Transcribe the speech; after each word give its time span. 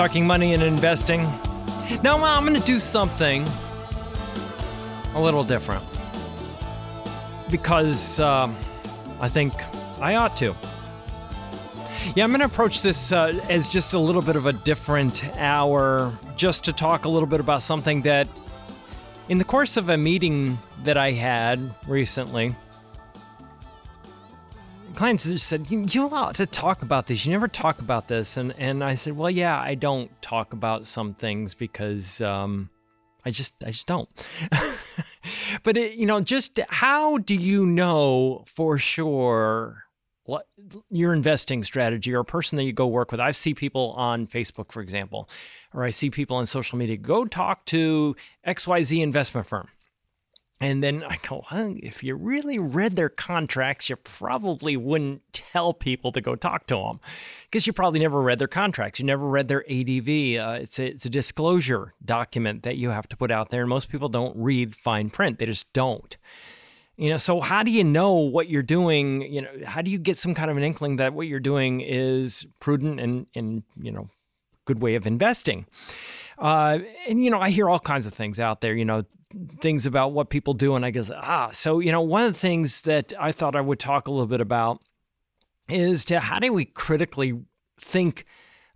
Talking 0.00 0.26
money 0.26 0.54
and 0.54 0.62
investing. 0.62 1.20
Now, 2.02 2.24
I'm 2.24 2.46
going 2.46 2.58
to 2.58 2.66
do 2.66 2.80
something 2.80 3.46
a 5.14 5.20
little 5.20 5.44
different 5.44 5.84
because 7.50 8.18
um, 8.18 8.56
I 9.20 9.28
think 9.28 9.52
I 10.00 10.14
ought 10.14 10.34
to. 10.36 10.56
Yeah, 12.14 12.24
I'm 12.24 12.30
going 12.30 12.40
to 12.40 12.46
approach 12.46 12.80
this 12.80 13.12
uh, 13.12 13.38
as 13.50 13.68
just 13.68 13.92
a 13.92 13.98
little 13.98 14.22
bit 14.22 14.36
of 14.36 14.46
a 14.46 14.54
different 14.54 15.28
hour, 15.36 16.18
just 16.34 16.64
to 16.64 16.72
talk 16.72 17.04
a 17.04 17.08
little 17.10 17.28
bit 17.28 17.40
about 17.40 17.62
something 17.62 18.00
that, 18.00 18.26
in 19.28 19.36
the 19.36 19.44
course 19.44 19.76
of 19.76 19.90
a 19.90 19.98
meeting 19.98 20.56
that 20.84 20.96
I 20.96 21.12
had 21.12 21.74
recently, 21.86 22.54
clients 25.00 25.24
just 25.24 25.46
said, 25.46 25.70
you, 25.70 26.04
allowed 26.04 26.34
to 26.34 26.44
talk 26.44 26.82
about 26.82 27.06
this. 27.06 27.24
You 27.24 27.32
never 27.32 27.48
talk 27.48 27.80
about 27.80 28.06
this. 28.06 28.36
And, 28.36 28.54
and 28.58 28.84
I 28.84 28.96
said, 28.96 29.16
well, 29.16 29.30
yeah, 29.30 29.58
I 29.58 29.74
don't 29.74 30.10
talk 30.20 30.52
about 30.52 30.86
some 30.86 31.14
things 31.14 31.54
because 31.54 32.20
um, 32.20 32.68
I 33.24 33.30
just, 33.30 33.64
I 33.64 33.70
just 33.70 33.86
don't. 33.86 34.10
but, 35.62 35.78
it, 35.78 35.94
you 35.94 36.04
know, 36.04 36.20
just 36.20 36.60
how 36.68 37.16
do 37.16 37.34
you 37.34 37.64
know 37.64 38.44
for 38.46 38.76
sure 38.76 39.84
what 40.24 40.48
your 40.90 41.14
investing 41.14 41.64
strategy 41.64 42.12
or 42.12 42.20
a 42.20 42.24
person 42.26 42.58
that 42.58 42.64
you 42.64 42.74
go 42.74 42.86
work 42.86 43.10
with? 43.10 43.20
I 43.20 43.30
see 43.30 43.54
people 43.54 43.94
on 43.96 44.26
Facebook, 44.26 44.70
for 44.70 44.82
example, 44.82 45.30
or 45.72 45.82
I 45.82 45.88
see 45.88 46.10
people 46.10 46.36
on 46.36 46.44
social 46.44 46.76
media, 46.76 46.98
go 46.98 47.24
talk 47.24 47.64
to 47.66 48.14
XYZ 48.46 49.02
investment 49.02 49.46
firm 49.46 49.68
and 50.60 50.84
then 50.84 51.02
I 51.02 51.16
go, 51.26 51.42
well, 51.50 51.74
if 51.82 52.04
you 52.04 52.14
really 52.14 52.58
read 52.58 52.94
their 52.94 53.08
contracts, 53.08 53.88
you 53.88 53.96
probably 53.96 54.76
wouldn't 54.76 55.22
tell 55.32 55.72
people 55.72 56.12
to 56.12 56.20
go 56.20 56.36
talk 56.36 56.66
to 56.66 56.76
them 56.76 57.00
because 57.44 57.66
you 57.66 57.72
probably 57.72 58.00
never 58.00 58.20
read 58.20 58.38
their 58.38 58.48
contracts. 58.48 59.00
You 59.00 59.06
never 59.06 59.26
read 59.26 59.48
their 59.48 59.64
ADV. 59.70 60.08
Uh, 60.38 60.58
it's, 60.60 60.78
a, 60.78 60.86
it's 60.86 61.06
a 61.06 61.10
disclosure 61.10 61.94
document 62.04 62.62
that 62.64 62.76
you 62.76 62.90
have 62.90 63.08
to 63.08 63.16
put 63.16 63.30
out 63.30 63.48
there. 63.48 63.62
And 63.62 63.70
most 63.70 63.90
people 63.90 64.10
don't 64.10 64.36
read 64.36 64.76
fine 64.76 65.08
print, 65.08 65.38
they 65.38 65.46
just 65.46 65.72
don't. 65.72 66.16
You 66.98 67.08
know, 67.08 67.16
so 67.16 67.40
how 67.40 67.62
do 67.62 67.70
you 67.70 67.82
know 67.82 68.12
what 68.12 68.50
you're 68.50 68.62
doing? 68.62 69.22
You 69.22 69.40
know, 69.40 69.50
how 69.64 69.80
do 69.80 69.90
you 69.90 69.98
get 69.98 70.18
some 70.18 70.34
kind 70.34 70.50
of 70.50 70.58
an 70.58 70.62
inkling 70.62 70.96
that 70.96 71.14
what 71.14 71.26
you're 71.26 71.40
doing 71.40 71.80
is 71.80 72.46
prudent 72.60 73.00
and, 73.00 73.26
and 73.34 73.62
you 73.80 73.90
know, 73.90 74.10
good 74.66 74.82
way 74.82 74.94
of 74.96 75.06
investing? 75.06 75.64
Uh, 76.40 76.78
and 77.06 77.22
you 77.22 77.30
know, 77.30 77.38
I 77.38 77.50
hear 77.50 77.68
all 77.68 77.78
kinds 77.78 78.06
of 78.06 78.14
things 78.14 78.40
out 78.40 78.60
there. 78.62 78.74
You 78.74 78.84
know, 78.84 79.04
things 79.60 79.86
about 79.86 80.12
what 80.12 80.30
people 80.30 80.54
do, 80.54 80.74
and 80.74 80.84
I 80.84 80.90
go, 80.90 81.02
ah. 81.14 81.50
So 81.52 81.78
you 81.80 81.92
know, 81.92 82.00
one 82.00 82.24
of 82.24 82.32
the 82.32 82.38
things 82.38 82.82
that 82.82 83.12
I 83.20 83.30
thought 83.30 83.54
I 83.54 83.60
would 83.60 83.78
talk 83.78 84.08
a 84.08 84.10
little 84.10 84.26
bit 84.26 84.40
about 84.40 84.82
is 85.68 86.04
to 86.06 86.18
how 86.18 86.38
do 86.38 86.52
we 86.52 86.64
critically 86.64 87.38
think 87.78 88.24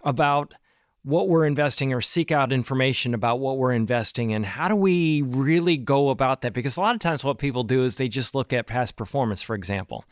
about 0.03 0.55
what 1.03 1.29
we're 1.29 1.45
investing 1.45 1.93
or 1.93 2.01
seek 2.01 2.33
out 2.33 2.53
information 2.53 3.13
about 3.13 3.39
what 3.39 3.59
we're 3.59 3.73
investing 3.73 4.33
and 4.33 4.47
how 4.47 4.69
do 4.69 4.77
we 4.77 5.21
really 5.23 5.77
go 5.77 6.09
about 6.09 6.41
that 6.41 6.55
because 6.55 6.77
a 6.77 6.81
lot 6.81 6.95
of 6.95 7.01
times 7.01 7.23
what 7.23 7.39
people 7.39 7.63
do 7.63 7.85
is 7.85 7.97
they 7.97 8.09
just 8.09 8.35
look 8.35 8.53
at 8.55 8.67
past 8.67 8.97
performance 8.97 9.43
for 9.43 9.55
example 9.55 10.05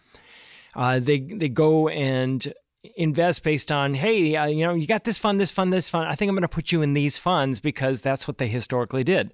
uh, 0.74 0.98
they 0.98 1.20
they 1.20 1.48
go 1.48 1.88
and 1.88 2.52
invest 2.96 3.44
based 3.44 3.70
on, 3.70 3.94
hey, 3.94 4.36
uh, 4.36 4.46
you 4.46 4.64
know, 4.64 4.74
you 4.74 4.86
got 4.86 5.04
this 5.04 5.18
fund, 5.18 5.40
this 5.40 5.52
fund, 5.52 5.72
this 5.72 5.88
fund. 5.88 6.08
I 6.08 6.14
think 6.14 6.28
I'm 6.28 6.34
going 6.34 6.42
to 6.42 6.48
put 6.48 6.72
you 6.72 6.82
in 6.82 6.94
these 6.94 7.18
funds 7.18 7.60
because 7.60 8.02
that's 8.02 8.26
what 8.26 8.38
they 8.38 8.48
historically 8.48 9.04
did. 9.04 9.32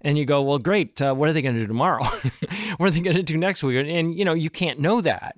And 0.00 0.16
you 0.16 0.24
go, 0.24 0.42
well, 0.42 0.58
great. 0.58 1.00
Uh, 1.02 1.14
what 1.14 1.28
are 1.28 1.32
they 1.32 1.42
going 1.42 1.56
to 1.56 1.60
do 1.60 1.66
tomorrow? 1.66 2.04
what 2.76 2.88
are 2.88 2.90
they 2.90 3.00
going 3.00 3.16
to 3.16 3.22
do 3.22 3.36
next 3.36 3.62
week? 3.62 3.86
And, 3.86 4.14
you 4.14 4.24
know, 4.24 4.34
you 4.34 4.50
can't 4.50 4.78
know 4.78 5.00
that. 5.00 5.36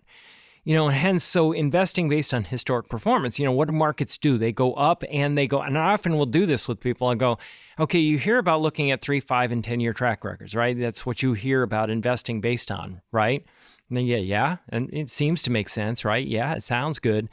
You 0.63 0.75
know, 0.75 0.89
hence, 0.89 1.25
so 1.25 1.53
investing 1.53 2.11
based 2.11 2.35
on 2.35 2.45
historic 2.45 2.91
performance, 2.91 3.39
you 3.39 3.47
know, 3.47 3.53
what 3.53 3.69
do 3.69 3.75
markets 3.75 4.19
do? 4.19 4.37
They 4.37 4.53
go 4.53 4.75
up 4.75 5.03
and 5.11 5.37
they 5.37 5.47
go, 5.47 5.63
and 5.63 5.79
I 5.79 5.95
often 5.95 6.19
will 6.19 6.27
do 6.27 6.45
this 6.45 6.69
with 6.69 6.81
people 6.81 7.11
and 7.11 7.19
go, 7.19 7.39
okay, 7.79 7.99
you 7.99 8.19
hear 8.19 8.37
about 8.37 8.61
looking 8.61 8.91
at 8.91 9.01
three, 9.01 9.21
five, 9.21 9.53
and 9.53 9.65
10 9.65 9.81
year 9.81 9.95
track 9.95 10.23
records, 10.23 10.55
right? 10.55 10.79
That's 10.79 11.07
what 11.07 11.23
you 11.23 11.33
hear 11.33 11.63
about 11.63 11.89
investing 11.89 12.43
based 12.43 12.71
on, 12.71 13.01
right? 13.11 13.47
And 13.91 14.07
yeah, 14.07 14.19
yeah. 14.19 14.57
And 14.69 14.89
it 14.93 15.11
seems 15.11 15.43
to 15.43 15.51
make 15.51 15.69
sense, 15.69 16.05
right? 16.05 16.27
Yeah, 16.27 16.55
it 16.55 16.63
sounds 16.63 16.99
good. 16.99 17.29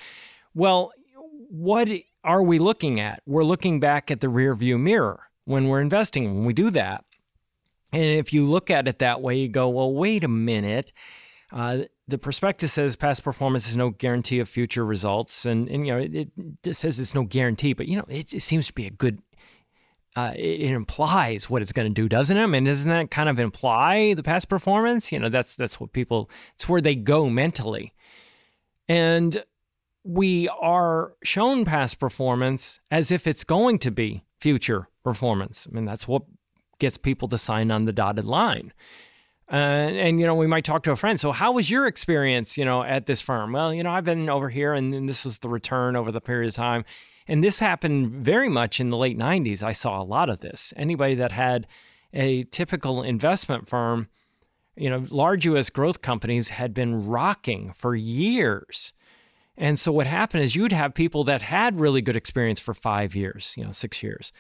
Well, 0.54 0.92
what 1.50 1.90
are 2.24 2.42
we 2.44 2.60
looking 2.60 3.00
at? 3.00 3.22
We're 3.26 3.44
looking 3.44 3.80
back 3.80 4.12
at 4.12 4.20
the 4.20 4.30
rear 4.30 4.56
view 4.56 4.78
mirror 4.78 5.22
when 5.46 5.68
we're 5.68 5.82
investing, 5.82 6.36
when 6.36 6.46
we 6.46 6.54
do 6.54 6.70
that. 6.72 7.06
And 7.94 8.04
if 8.04 8.34
you 8.34 8.44
look 8.44 8.70
at 8.70 8.88
it 8.88 9.00
that 9.00 9.22
way, 9.22 9.38
you 9.38 9.48
go, 9.48 9.70
well, 9.70 9.94
wait 9.94 10.24
a 10.24 10.28
minute. 10.28 10.92
Uh, 11.52 11.84
the 12.08 12.18
prospectus 12.18 12.74
says 12.74 12.96
past 12.96 13.24
performance 13.24 13.68
is 13.70 13.78
no 13.78 13.90
guarantee 13.90 14.40
of 14.40 14.50
future 14.50 14.84
results, 14.84 15.46
and, 15.46 15.70
and 15.70 15.88
you 15.88 15.94
know 15.94 16.00
it, 16.00 16.30
it 16.66 16.76
says 16.76 17.00
it's 17.00 17.16
no 17.16 17.24
guarantee, 17.24 17.74
but 17.74 17.88
you 17.88 17.96
know 17.96 18.06
it, 18.10 18.34
it 18.34 18.42
seems 18.42 18.68
to 18.68 18.74
be 18.74 18.86
a 18.86 18.90
good 18.90 19.22
uh, 20.18 20.34
it, 20.36 20.62
it, 20.62 20.72
implies 20.72 21.48
what 21.48 21.62
it's 21.62 21.72
going 21.72 21.88
to 21.88 21.94
do, 21.94 22.10
doesn't 22.10 22.38
it? 22.38 22.42
I 22.42 22.48
mean, 22.48 22.64
doesn't 22.64 22.90
that 22.90 23.12
kind 23.12 23.30
of 23.30 23.40
imply 23.40 24.16
the 24.16 24.24
past 24.24 24.50
performance? 24.50 25.12
You 25.12 25.20
know, 25.20 25.30
that's 25.30 25.56
that's 25.56 25.80
what 25.80 25.94
people. 25.94 26.28
It's 26.56 26.68
where 26.68 26.82
they 26.82 26.96
go 26.96 27.30
mentally, 27.30 27.94
and 28.90 29.44
we 30.04 30.50
are 30.50 31.14
shown 31.24 31.66
past 31.66 32.00
performance 32.00 32.80
as 32.90 33.12
if 33.12 33.28
it's 33.28 33.44
going 33.44 33.78
to 33.78 33.92
be 33.92 34.24
future 34.40 34.90
performance. 35.04 35.68
I 35.70 35.76
mean, 35.76 35.86
that's 35.86 36.08
what 36.08 36.24
gets 36.80 36.98
people 36.98 37.28
to 37.28 37.38
sign 37.38 37.70
on 37.70 37.86
the 37.86 37.94
dotted 37.94 38.26
line. 38.26 38.74
Uh, 39.52 39.56
and 39.56 40.20
you 40.20 40.26
know, 40.26 40.34
we 40.34 40.48
might 40.48 40.66
talk 40.66 40.82
to 40.84 40.92
a 40.92 40.96
friend. 40.96 41.20
So, 41.20 41.32
how 41.32 41.52
was 41.52 41.70
your 41.70 41.86
experience? 41.86 42.58
You 42.58 42.66
know, 42.66 42.82
at 42.82 43.06
this 43.06 43.22
firm? 43.22 43.52
Well, 43.52 43.72
you 43.72 43.84
know, 43.84 43.92
I've 43.92 44.06
been 44.06 44.30
over 44.30 44.50
here, 44.50 44.74
and, 44.74 44.96
and 44.96 45.08
this 45.08 45.26
was 45.26 45.38
the 45.38 45.50
return 45.50 45.96
over 45.96 46.12
the 46.12 46.22
period 46.22 46.48
of 46.48 46.56
time 46.56 46.86
and 47.28 47.44
this 47.44 47.60
happened 47.60 48.12
very 48.12 48.50
much 48.50 48.80
in 48.80 48.90
the 48.90 48.98
late 48.98 49.18
90s. 49.18 49.62
I 49.62 49.74
saw 49.74 50.02
a 50.02 50.04
lot 50.04 50.30
of 50.30 50.40
this. 50.40 50.74
Anybody 50.78 51.16
that 51.16 51.32
had 51.32 51.68
a 52.14 52.44
typical 52.44 53.04
investment 53.04 53.68
firm, 53.68 54.08
you 54.76 54.90
know, 54.90 55.04
large 55.12 55.46
US 55.46 55.70
growth 55.70 56.02
companies 56.02 56.50
had 56.50 56.74
been 56.74 57.08
rocking 57.08 57.74
for 57.74 57.96
years. 57.96 58.94
And 59.58 59.78
so 59.78 59.92
what 59.92 60.08
happened 60.08 60.44
is 60.44 60.56
you'd 60.56 60.72
have 60.72 60.94
people 60.94 61.24
that 61.26 61.42
had 61.42 61.80
really 61.80 62.02
good 62.02 62.16
experience 62.16 62.60
for 62.60 62.74
five 62.74 63.16
years, 63.16 63.56
you 63.58 63.66
know, 63.66 63.72
six 63.72 64.04
years. 64.04 64.32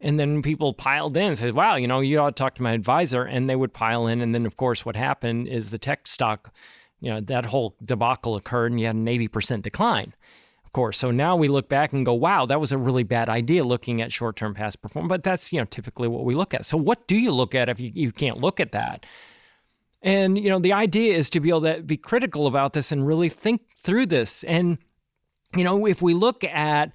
And 0.00 0.20
then 0.20 0.42
people 0.42 0.74
piled 0.74 1.16
in 1.16 1.28
and 1.28 1.38
said, 1.38 1.54
wow, 1.54 1.76
you 1.76 1.88
know, 1.88 2.00
you 2.00 2.18
ought 2.18 2.36
to 2.36 2.40
talk 2.40 2.54
to 2.56 2.62
my 2.62 2.72
advisor. 2.72 3.22
And 3.22 3.48
they 3.48 3.56
would 3.56 3.72
pile 3.72 4.06
in. 4.06 4.20
And 4.20 4.34
then, 4.34 4.44
of 4.44 4.56
course, 4.56 4.84
what 4.84 4.94
happened 4.94 5.48
is 5.48 5.70
the 5.70 5.78
tech 5.78 6.06
stock, 6.06 6.52
you 7.00 7.10
know, 7.10 7.20
that 7.22 7.46
whole 7.46 7.74
debacle 7.82 8.36
occurred 8.36 8.72
and 8.72 8.78
you 8.78 8.86
had 8.86 8.96
an 8.96 9.06
80% 9.06 9.62
decline 9.62 10.12
course. 10.76 10.98
So 10.98 11.10
now 11.10 11.36
we 11.36 11.48
look 11.48 11.70
back 11.70 11.94
and 11.94 12.04
go, 12.04 12.12
wow, 12.12 12.44
that 12.44 12.60
was 12.60 12.70
a 12.70 12.76
really 12.76 13.02
bad 13.02 13.30
idea 13.30 13.64
looking 13.64 14.02
at 14.02 14.12
short 14.12 14.36
term 14.36 14.52
past 14.52 14.82
performance. 14.82 15.08
But 15.08 15.22
that's, 15.22 15.50
you 15.50 15.58
know, 15.58 15.64
typically 15.64 16.06
what 16.06 16.26
we 16.26 16.34
look 16.34 16.52
at. 16.52 16.66
So 16.66 16.76
what 16.76 17.08
do 17.08 17.16
you 17.16 17.32
look 17.32 17.54
at 17.54 17.70
if 17.70 17.80
you, 17.80 17.90
you 17.94 18.12
can't 18.12 18.36
look 18.36 18.60
at 18.60 18.72
that? 18.72 19.06
And, 20.02 20.36
you 20.36 20.50
know, 20.50 20.58
the 20.58 20.74
idea 20.74 21.14
is 21.14 21.30
to 21.30 21.40
be 21.40 21.48
able 21.48 21.62
to 21.62 21.82
be 21.82 21.96
critical 21.96 22.46
about 22.46 22.74
this 22.74 22.92
and 22.92 23.06
really 23.06 23.30
think 23.30 23.62
through 23.74 24.04
this. 24.04 24.44
And, 24.44 24.76
you 25.56 25.64
know, 25.64 25.86
if 25.86 26.02
we 26.02 26.12
look 26.12 26.44
at 26.44 26.92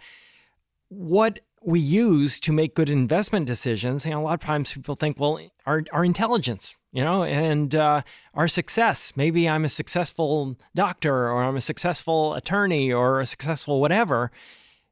what 0.89 1.39
we 1.63 1.80
use 1.80 2.40
to 2.40 2.52
make 2.52 2.74
good 2.74 2.90
investment 2.90 3.46
decisions, 3.46 4.06
know, 4.12 4.19
a 4.19 4.24
lot 4.24 4.34
of 4.34 4.40
times 4.40 4.74
people 4.74 4.96
think, 4.96 5.19
well, 5.19 5.40
our, 5.66 5.84
our 5.92 6.04
intelligence, 6.04 6.75
you 6.92 7.04
know, 7.04 7.24
and 7.24 7.75
uh, 7.75 8.02
our 8.34 8.48
success. 8.48 9.13
Maybe 9.16 9.48
I'm 9.48 9.63
a 9.63 9.69
successful 9.69 10.58
doctor 10.74 11.30
or 11.30 11.44
I'm 11.44 11.56
a 11.56 11.62
successful 11.62 12.34
attorney 12.34 12.92
or 12.92 13.19
a 13.19 13.25
successful 13.25 13.80
whatever. 13.80 14.31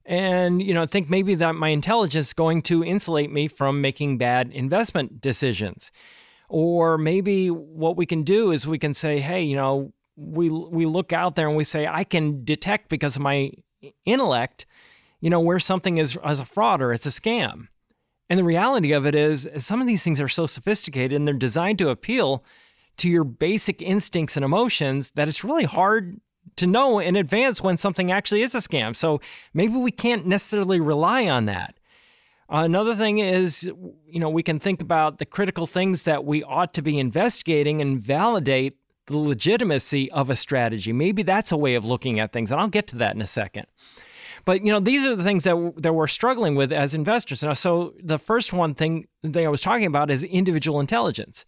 And, 0.06 0.62
you 0.62 0.74
know, 0.74 0.86
think 0.86 1.10
maybe 1.10 1.36
that 1.36 1.56
my 1.56 1.69
intelligence 1.69 2.27
is 2.27 2.33
going 2.33 2.62
to 2.63 2.83
insulate 2.83 3.31
me 3.31 3.48
from 3.48 3.81
making 3.81 4.18
bad 4.18 4.51
investment 4.51 5.21
decisions. 5.21 5.92
Or 6.50 6.98
maybe 6.98 7.50
what 7.50 7.98
we 7.98 8.06
can 8.06 8.24
do 8.24 8.51
is 8.51 8.68
we 8.68 8.80
can 8.80 8.94
say, 8.94 9.19
hey, 9.19 9.42
you 9.44 9.56
know, 9.56 9.94
we, 10.16 10.50
we 10.50 10.86
look 10.86 11.13
out 11.13 11.36
there 11.36 11.48
and 11.48 11.56
we 11.56 11.63
say, 11.63 11.88
I 11.88 12.04
can 12.04 12.44
detect 12.44 12.89
because 12.89 13.16
of 13.16 13.21
my 13.21 13.51
intellect, 14.06 14.66
you 15.21 15.30
know, 15.30 15.39
where 15.39 15.60
something 15.60 15.98
is 15.98 16.18
as 16.24 16.39
a 16.39 16.45
fraud 16.45 16.81
or 16.81 16.94
it's 16.94 17.06
a 17.06 17.10
scam. 17.10 17.68
And 18.30 18.38
the 18.38 18.44
reality 18.44 18.92
of 18.92 19.06
it 19.06 19.16
is, 19.16 19.50
some 19.57 19.81
of 19.81 19.88
these 19.88 20.04
things 20.04 20.21
are 20.21 20.27
so 20.27 20.45
sophisticated 20.45 21.16
and 21.16 21.27
they're 21.27 21.33
designed 21.33 21.80
to 21.80 21.89
appeal 21.89 22.44
to 22.98 23.10
your 23.10 23.24
basic 23.24 23.81
instincts 23.81 24.38
and 24.38 24.45
emotions 24.45 25.12
that 25.12 25.27
it's 25.27 25.44
really 25.44 25.63
hard 25.63 26.19
to 26.57 26.68
know 26.68 27.00
in 27.00 27.16
advance 27.16 27.63
when 27.63 27.77
something 27.77 28.12
actually 28.12 28.42
is 28.42 28.54
a 28.54 28.60
scam. 28.60 28.95
So 28.95 29.21
maybe 29.54 29.74
we 29.74 29.92
can't 29.92 30.25
necessarily 30.25 30.80
rely 30.80 31.27
on 31.27 31.45
that. 31.45 31.75
Another 32.50 32.95
thing 32.95 33.19
is, 33.19 33.63
you 33.63 34.19
know, 34.19 34.30
we 34.30 34.44
can 34.44 34.60
think 34.60 34.81
about 34.81 35.19
the 35.19 35.25
critical 35.25 35.68
things 35.68 36.04
that 36.04 36.25
we 36.25 36.44
ought 36.44 36.74
to 36.74 36.81
be 36.81 36.98
investigating 36.98 37.80
and 37.80 38.01
validate 38.01 38.77
the 39.06 39.18
legitimacy 39.18 40.12
of 40.12 40.30
a 40.30 40.36
strategy. 40.36 40.92
Maybe 40.92 41.24
that's 41.24 41.51
a 41.51 41.57
way 41.57 41.75
of 41.75 41.86
looking 41.86 42.19
at 42.19 42.31
things, 42.31 42.51
and 42.51 42.60
I'll 42.60 42.68
get 42.68 42.88
to 42.88 42.98
that 42.98 43.16
in 43.16 43.21
a 43.21 43.27
second. 43.27 43.68
But 44.45 44.65
you 44.65 44.71
know, 44.71 44.80
these 44.80 45.06
are 45.06 45.15
the 45.15 45.24
things 45.24 45.44
that 45.44 45.74
that 45.77 45.94
we're 45.94 46.07
struggling 46.07 46.56
with 46.56 46.71
as 46.71 46.94
investors. 46.94 47.44
Now, 47.44 47.53
so 47.53 47.94
the 48.01 48.18
first 48.18 48.53
one 48.53 48.74
thing 48.74 49.07
thing 49.24 49.45
I 49.45 49.50
was 49.50 49.62
talking 49.62 49.86
about 49.86 50.12
is 50.12 50.24
individual 50.24 50.80
intelligence. 50.80 51.45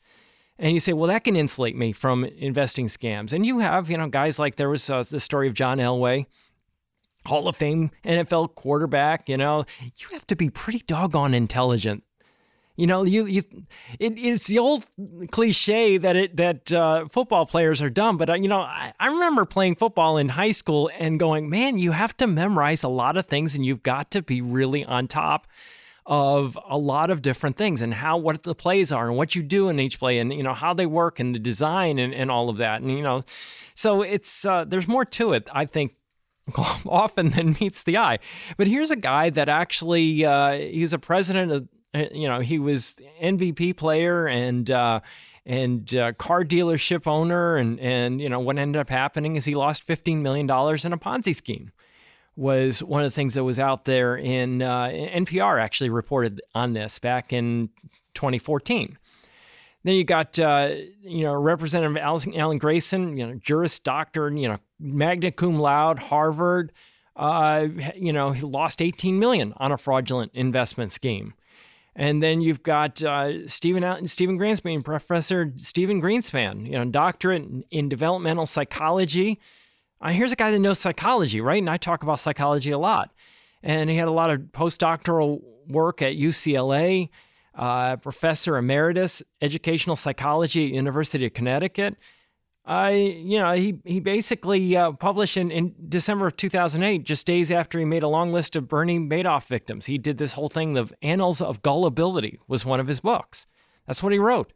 And 0.60 0.74
you 0.74 0.80
say, 0.80 0.94
well, 0.94 1.08
that 1.08 1.24
can 1.24 1.36
insulate 1.36 1.76
me 1.76 1.92
from 1.92 2.24
investing 2.24 2.86
scams. 2.86 3.34
And 3.34 3.46
you 3.46 3.60
have, 3.60 3.90
you 3.90 3.98
know, 3.98 4.08
guys 4.08 4.38
like 4.38 4.58
there 4.58 4.70
was 4.70 4.88
uh, 4.90 5.04
the 5.10 5.20
story 5.20 5.48
of 5.48 5.56
John 5.56 5.80
Elway, 5.80 6.28
Hall 7.26 7.48
of 7.48 7.56
Fame 7.56 7.90
NFL 8.06 8.54
quarterback. 8.54 9.28
You 9.28 9.38
know, 9.38 9.66
you 9.82 10.08
have 10.14 10.28
to 10.28 10.36
be 10.36 10.52
pretty 10.52 10.84
doggone 10.86 11.34
intelligent 11.34 12.04
you 12.76 12.88
know, 12.88 13.04
you, 13.04 13.26
you 13.26 13.44
it, 14.00 14.14
it's 14.18 14.48
the 14.48 14.60
old 14.60 14.86
cliche 15.32 15.98
that 15.98 16.16
it 16.16 16.38
that 16.38 16.72
uh, 16.72 17.06
football 17.06 17.46
players 17.46 17.82
are 17.82 17.90
dumb, 17.90 18.18
but 18.18 18.30
uh, 18.30 18.34
you 18.36 18.48
know, 18.48 18.62
I, 18.62 18.94
I 19.00 19.08
remember 19.08 19.46
playing 19.46 19.76
football 19.76 20.18
in 20.18 20.30
high 20.30 20.52
school 20.52 20.90
and 20.98 21.20
going, 21.20 21.50
man, 21.50 21.78
you 21.78 21.92
have 21.92 22.16
to 22.18 22.28
memorize 22.28 22.84
a 22.84 22.90
lot 22.90 23.18
of 23.18 23.26
things, 23.26 23.56
and 23.56 23.66
you've 23.66 23.84
got 23.84 24.12
to 24.12 24.22
be 24.22 24.42
really 24.42 24.86
on 24.86 25.08
top 25.08 25.48
of 26.06 26.58
a 26.68 26.78
lot 26.78 27.12
of 27.12 27.22
different 27.22 27.58
things 27.58 27.82
and 27.82 27.94
how 27.94 28.18
what 28.18 28.42
the 28.44 28.56
plays 28.56 28.92
are 28.92 29.08
and 29.08 29.18
what 29.18 29.36
you 29.36 29.44
do 29.44 29.70
in 29.70 29.80
each 29.80 30.00
play 30.00 30.18
and 30.18 30.34
you 30.34 30.42
know 30.42 30.54
how 30.54 30.74
they 30.74 30.86
work 30.86 31.20
and 31.20 31.36
the 31.36 31.40
design 31.40 32.00
and, 32.00 32.14
and 32.14 32.32
all 32.32 32.50
of 32.50 32.58
that. 32.58 32.82
And 32.82 32.92
you 32.92 33.04
know 33.04 33.24
so 33.76 34.02
it's 34.02 34.46
uh, 34.46 34.66
there's 34.66 34.88
more 34.88 35.06
to 35.06 35.34
it 35.34 35.48
i 35.54 35.66
think 35.66 35.96
often 36.86 37.30
than 37.30 37.56
meets 37.60 37.84
the 37.84 37.98
eye. 37.98 38.20
But 38.58 38.68
here's 38.68 38.92
a 38.92 38.96
guy 38.96 39.30
that 39.32 39.50
actually 39.50 40.26
uh, 40.26 40.54
he's 40.54 40.94
a 40.94 41.00
president 41.00 41.52
of 41.52 41.68
you 41.94 42.28
know, 42.28 42.40
he 42.40 42.60
was 42.60 42.98
MVP 43.22 43.76
player 43.78 44.28
and 44.28 44.70
uh, 44.72 45.02
and 45.46 45.96
uh, 45.96 46.14
car 46.14 46.44
dealership 46.44 47.08
owner, 47.08 47.56
and 47.58 47.80
and 47.80 48.22
you 48.22 48.30
know 48.30 48.40
what 48.40 48.58
ended 48.58 48.80
up 48.80 48.90
happening 48.90 49.36
is 49.36 49.46
he 49.46 49.56
lost 49.56 49.84
fifteen 49.84 50.22
million 50.22 50.48
dollars 50.48 50.86
in 50.86 50.94
a 50.94 50.98
Ponzi 50.98 51.36
scheme. 51.36 51.70
Was 52.38 52.82
one 52.82 53.04
of 53.04 53.12
the 53.12 53.16
things 53.16 53.34
that 53.34 53.44
was 53.44 53.60
out 53.60 53.86
there 53.86 54.16
in 54.16 54.62
uh, 54.62 54.86
NPR 54.86 55.62
actually 55.62 55.90
reported 55.90 56.42
on 56.56 56.74
this 56.74 56.98
back 56.98 57.34
in 57.34 57.70
2014. 58.14 58.96
Then 59.84 59.96
you 59.96 60.04
got 60.04 60.40
uh, 60.40 60.76
you 61.02 61.24
know 61.24 61.34
Representative 61.34 61.98
Alan 61.98 62.58
Grayson, 62.58 63.18
you 63.18 63.28
know 63.28 63.34
Juris 63.36 63.80
Doctor, 63.80 64.30
you 64.32 64.48
know 64.48 64.58
magna 64.80 65.32
cum 65.32 65.60
laude, 65.60 66.00
Harvard. 66.00 66.72
Uh, 67.16 67.68
you 67.96 68.14
know 68.14 68.32
he 68.32 68.42
lost 68.42 68.82
18 68.82 69.20
million 69.20 69.54
on 69.58 69.72
a 69.72 69.78
fraudulent 69.78 70.32
investment 70.34 70.92
scheme. 70.92 71.34
And 71.96 72.24
then 72.24 72.42
you've 72.42 72.64
got 72.64 73.04
uh, 73.04 73.48
Stephen 73.48 74.08
Stephen 74.08 74.40
Greenspan, 74.40 74.84
Professor 74.84 75.52
Stephen 75.56 76.02
Greenspan, 76.02 76.66
you 76.66 76.74
know, 76.74 76.86
doctorate 76.86 77.46
in, 77.72 77.90
developmental 77.90 78.46
psychology. 78.46 79.40
Uh, 80.00 80.10
here's 80.10 80.32
a 80.32 80.38
guy 80.38 80.52
that 80.52 80.60
knows 80.60 80.80
psychology, 80.80 81.42
right? 81.42 81.62
And 81.62 81.70
I 81.70 81.78
talk 81.78 82.04
about 82.04 82.20
psychology 82.20 82.72
a 82.72 82.78
lot. 82.78 83.12
And 83.62 83.90
he 83.90 83.98
had 83.98 84.08
a 84.08 84.12
lot 84.12 84.32
of 84.32 84.40
postdoctoral 84.54 85.42
work 85.68 86.02
at 86.02 86.16
UCLA, 86.16 87.10
uh, 87.54 87.98
professor 87.98 88.58
emeritus, 88.58 89.22
educational 89.42 89.96
psychology 89.96 90.64
University 90.64 91.26
of 91.26 91.34
Connecticut. 91.34 91.98
I, 92.72 92.92
you 92.92 93.38
know, 93.38 93.52
he 93.52 93.80
he 93.84 94.00
basically 94.00 94.78
uh, 94.78 94.94
published 94.94 95.36
in, 95.36 95.52
in 95.52 95.76
December 95.90 96.28
of 96.28 96.38
2008, 96.38 97.04
just 97.04 97.28
days 97.28 97.52
after 97.52 97.78
he 97.78 97.84
made 97.84 98.02
a 98.02 98.08
long 98.08 98.32
list 98.32 98.56
of 98.56 98.70
Bernie 98.70 98.98
Madoff 98.98 99.50
victims. 99.50 99.88
He 99.88 99.98
did 99.98 100.18
this 100.18 100.34
whole 100.34 100.48
thing. 100.48 100.74
The 100.74 100.90
Annals 101.02 101.42
of 101.42 101.62
Gullibility 101.64 102.40
was 102.48 102.66
one 102.66 102.80
of 102.80 102.88
his 102.88 103.02
books. 103.02 103.46
That's 103.88 104.02
what 104.02 104.14
he 104.14 104.20
wrote, 104.20 104.54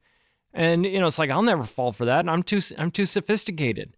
and 0.54 0.86
you 0.86 0.98
know, 1.02 1.08
it's 1.08 1.20
like 1.20 1.30
I'll 1.30 1.42
never 1.42 1.64
fall 1.64 1.92
for 1.92 2.06
that. 2.06 2.30
I'm 2.30 2.42
too 2.42 2.62
I'm 2.78 2.90
too 2.90 3.06
sophisticated. 3.06 3.98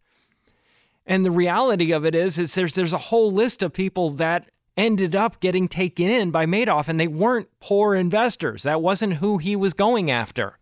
And 1.05 1.23
the 1.23 1.29
reality 1.29 1.91
of 1.91 2.03
it 2.03 2.15
is, 2.15 2.39
is 2.39 2.55
there's 2.55 2.73
there's 2.73 2.93
a 2.93 2.97
whole 2.97 3.31
list 3.31 3.61
of 3.61 3.71
people 3.71 4.09
that 4.11 4.49
ended 4.75 5.15
up 5.15 5.39
getting 5.41 5.67
taken 5.67 6.09
in 6.09 6.31
by 6.31 6.47
Madoff, 6.47 6.89
and 6.89 6.99
they 6.99 7.07
weren't 7.07 7.49
poor 7.59 7.93
investors. 7.93 8.63
That 8.63 8.81
wasn't 8.81 9.13
who 9.15 9.37
he 9.37 9.55
was 9.55 9.75
going 9.75 10.09
after. 10.09 10.57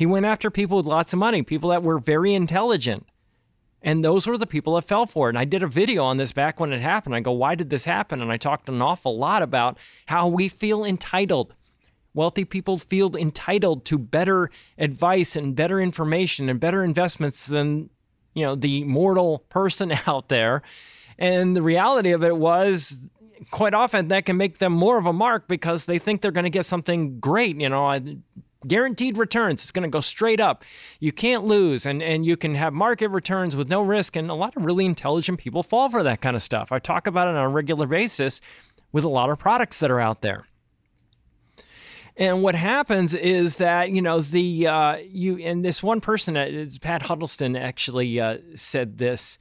He 0.00 0.06
went 0.06 0.24
after 0.24 0.50
people 0.50 0.78
with 0.78 0.86
lots 0.86 1.12
of 1.12 1.18
money, 1.18 1.42
people 1.42 1.68
that 1.68 1.82
were 1.82 1.98
very 1.98 2.32
intelligent. 2.32 3.06
And 3.82 4.02
those 4.02 4.26
were 4.26 4.38
the 4.38 4.46
people 4.46 4.76
that 4.76 4.86
fell 4.86 5.04
for 5.04 5.28
it. 5.28 5.32
And 5.32 5.38
I 5.38 5.44
did 5.44 5.62
a 5.62 5.66
video 5.66 6.04
on 6.04 6.16
this 6.16 6.32
back 6.32 6.58
when 6.58 6.72
it 6.72 6.80
happened. 6.80 7.14
I 7.14 7.20
go, 7.20 7.32
why 7.32 7.54
did 7.54 7.68
this 7.68 7.84
happen? 7.84 8.22
And 8.22 8.32
I 8.32 8.38
talked 8.38 8.70
an 8.70 8.80
awful 8.80 9.18
lot 9.18 9.42
about 9.42 9.76
how 10.06 10.26
we 10.26 10.48
feel 10.48 10.86
entitled. 10.86 11.54
Wealthy 12.14 12.46
people 12.46 12.78
feel 12.78 13.14
entitled 13.14 13.84
to 13.84 13.98
better 13.98 14.48
advice 14.78 15.36
and 15.36 15.54
better 15.54 15.78
information 15.78 16.48
and 16.48 16.58
better 16.58 16.82
investments 16.82 17.44
than, 17.46 17.90
you 18.32 18.46
know, 18.46 18.54
the 18.54 18.84
mortal 18.84 19.40
person 19.50 19.92
out 20.06 20.30
there. 20.30 20.62
And 21.18 21.54
the 21.54 21.60
reality 21.60 22.12
of 22.12 22.24
it 22.24 22.38
was 22.38 23.10
quite 23.50 23.74
often 23.74 24.08
that 24.08 24.24
can 24.24 24.38
make 24.38 24.60
them 24.60 24.72
more 24.72 24.96
of 24.96 25.04
a 25.04 25.12
mark 25.12 25.46
because 25.46 25.84
they 25.84 25.98
think 25.98 26.22
they're 26.22 26.30
going 26.30 26.44
to 26.44 26.50
get 26.50 26.64
something 26.64 27.20
great. 27.20 27.60
You 27.60 27.68
know, 27.68 28.00
guaranteed 28.66 29.16
returns. 29.16 29.62
It's 29.62 29.72
going 29.72 29.84
to 29.84 29.88
go 29.88 30.00
straight 30.00 30.40
up. 30.40 30.64
You 30.98 31.12
can't 31.12 31.44
lose, 31.44 31.86
and, 31.86 32.02
and 32.02 32.24
you 32.24 32.36
can 32.36 32.54
have 32.54 32.72
market 32.72 33.08
returns 33.08 33.56
with 33.56 33.68
no 33.68 33.82
risk. 33.82 34.16
And 34.16 34.30
a 34.30 34.34
lot 34.34 34.56
of 34.56 34.64
really 34.64 34.86
intelligent 34.86 35.38
people 35.38 35.62
fall 35.62 35.88
for 35.88 36.02
that 36.02 36.20
kind 36.20 36.36
of 36.36 36.42
stuff. 36.42 36.72
I 36.72 36.78
talk 36.78 37.06
about 37.06 37.28
it 37.28 37.36
on 37.36 37.44
a 37.44 37.48
regular 37.48 37.86
basis 37.86 38.40
with 38.92 39.04
a 39.04 39.08
lot 39.08 39.30
of 39.30 39.38
products 39.38 39.80
that 39.80 39.90
are 39.90 40.00
out 40.00 40.22
there. 40.22 40.46
And 42.16 42.42
what 42.42 42.54
happens 42.54 43.14
is 43.14 43.56
that 43.56 43.90
you 43.90 44.02
know 44.02 44.20
the 44.20 44.66
uh, 44.66 44.96
you 44.96 45.38
and 45.38 45.64
this 45.64 45.82
one 45.82 46.02
person, 46.02 46.36
uh, 46.36 46.66
Pat 46.82 47.02
Huddleston, 47.02 47.56
actually 47.56 48.20
uh, 48.20 48.38
said 48.54 48.98
this. 48.98 49.38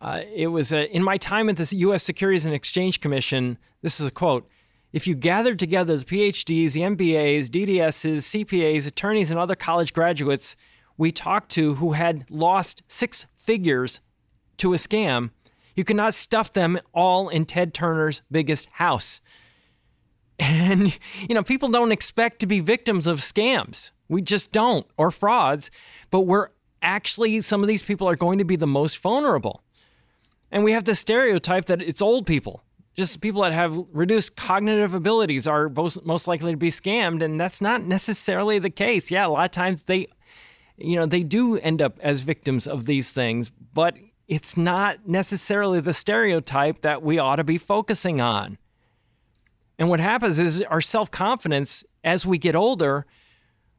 Uh, 0.00 0.22
it 0.32 0.48
was 0.48 0.72
uh, 0.72 0.86
in 0.90 1.02
my 1.02 1.16
time 1.16 1.48
at 1.48 1.56
the 1.56 1.76
U.S. 1.78 2.02
Securities 2.02 2.44
and 2.44 2.54
Exchange 2.54 3.00
Commission. 3.00 3.58
This 3.82 3.98
is 3.98 4.06
a 4.06 4.10
quote. 4.12 4.48
If 4.92 5.06
you 5.06 5.14
gathered 5.14 5.58
together 5.58 5.96
the 5.96 6.04
PhDs, 6.04 6.74
the 6.74 6.82
MBAs, 6.82 7.46
DDSs, 7.46 8.44
CPAs, 8.44 8.86
attorneys, 8.86 9.30
and 9.30 9.40
other 9.40 9.54
college 9.54 9.94
graduates 9.94 10.54
we 10.98 11.10
talked 11.10 11.50
to 11.52 11.74
who 11.76 11.92
had 11.92 12.30
lost 12.30 12.82
six 12.88 13.26
figures 13.34 14.00
to 14.58 14.74
a 14.74 14.76
scam, 14.76 15.30
you 15.74 15.84
could 15.84 15.96
not 15.96 16.12
stuff 16.12 16.52
them 16.52 16.78
all 16.92 17.30
in 17.30 17.46
Ted 17.46 17.72
Turner's 17.72 18.20
biggest 18.30 18.70
house. 18.72 19.22
And, 20.38 20.98
you 21.26 21.34
know, 21.34 21.42
people 21.42 21.70
don't 21.70 21.92
expect 21.92 22.40
to 22.40 22.46
be 22.46 22.60
victims 22.60 23.06
of 23.06 23.20
scams. 23.20 23.92
We 24.08 24.20
just 24.20 24.52
don't, 24.52 24.86
or 24.98 25.10
frauds, 25.10 25.70
but 26.10 26.20
we're 26.22 26.48
actually, 26.82 27.40
some 27.40 27.62
of 27.62 27.68
these 27.68 27.82
people 27.82 28.06
are 28.08 28.16
going 28.16 28.38
to 28.38 28.44
be 28.44 28.56
the 28.56 28.66
most 28.66 29.00
vulnerable. 29.00 29.62
And 30.50 30.64
we 30.64 30.72
have 30.72 30.84
the 30.84 30.94
stereotype 30.94 31.64
that 31.66 31.80
it's 31.80 32.02
old 32.02 32.26
people 32.26 32.62
just 32.94 33.20
people 33.20 33.42
that 33.42 33.52
have 33.52 33.78
reduced 33.92 34.36
cognitive 34.36 34.94
abilities 34.94 35.46
are 35.46 35.68
most, 35.68 36.04
most 36.04 36.28
likely 36.28 36.52
to 36.52 36.56
be 36.56 36.68
scammed 36.68 37.22
and 37.22 37.40
that's 37.40 37.60
not 37.60 37.82
necessarily 37.82 38.58
the 38.58 38.70
case. 38.70 39.10
Yeah 39.10 39.26
a 39.26 39.28
lot 39.28 39.44
of 39.44 39.50
times 39.50 39.84
they 39.84 40.06
you 40.76 40.96
know 40.96 41.06
they 41.06 41.22
do 41.22 41.56
end 41.58 41.80
up 41.80 41.98
as 42.00 42.22
victims 42.22 42.66
of 42.66 42.86
these 42.86 43.12
things 43.12 43.50
but 43.50 43.96
it's 44.28 44.56
not 44.56 45.06
necessarily 45.06 45.80
the 45.80 45.92
stereotype 45.92 46.82
that 46.82 47.02
we 47.02 47.18
ought 47.18 47.36
to 47.36 47.44
be 47.44 47.58
focusing 47.58 48.20
on. 48.20 48.56
And 49.78 49.88
what 49.88 50.00
happens 50.00 50.38
is 50.38 50.62
our 50.62 50.80
self-confidence 50.80 51.84
as 52.04 52.24
we 52.26 52.38
get 52.38 52.54
older 52.54 53.06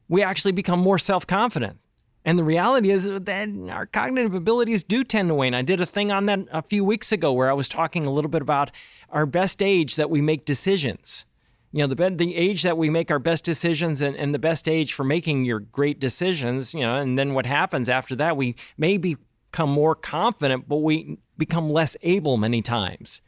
we 0.08 0.22
actually 0.22 0.52
become 0.52 0.80
more 0.80 0.98
self-confident 0.98 1.78
and 2.24 2.38
the 2.38 2.44
reality 2.44 2.90
is 2.90 3.04
that 3.04 3.48
our 3.70 3.86
cognitive 3.86 4.34
abilities 4.34 4.82
do 4.82 5.04
tend 5.04 5.28
to 5.28 5.34
wane. 5.34 5.52
I 5.52 5.62
did 5.62 5.80
a 5.80 5.86
thing 5.86 6.10
on 6.10 6.26
that 6.26 6.40
a 6.50 6.62
few 6.62 6.82
weeks 6.82 7.12
ago 7.12 7.32
where 7.32 7.50
I 7.50 7.54
was 7.54 7.68
talking 7.68 8.06
a 8.06 8.10
little 8.10 8.30
bit 8.30 8.40
about 8.40 8.70
our 9.10 9.26
best 9.26 9.62
age 9.62 9.96
that 9.96 10.08
we 10.08 10.22
make 10.22 10.46
decisions. 10.46 11.26
You 11.70 11.86
know, 11.86 11.94
the, 11.94 12.10
the 12.10 12.34
age 12.34 12.62
that 12.62 12.78
we 12.78 12.88
make 12.88 13.10
our 13.10 13.18
best 13.18 13.44
decisions 13.44 14.00
and, 14.00 14.16
and 14.16 14.32
the 14.32 14.38
best 14.38 14.68
age 14.68 14.94
for 14.94 15.04
making 15.04 15.44
your 15.44 15.60
great 15.60 16.00
decisions, 16.00 16.72
you 16.72 16.80
know, 16.80 16.96
and 16.96 17.18
then 17.18 17.34
what 17.34 17.46
happens 17.46 17.88
after 17.88 18.16
that, 18.16 18.36
we 18.36 18.54
may 18.78 18.96
become 18.96 19.70
more 19.70 19.94
confident, 19.94 20.66
but 20.66 20.76
we 20.76 21.18
become 21.36 21.68
less 21.68 21.96
able 22.02 22.36
many 22.36 22.62
times. 22.62 23.20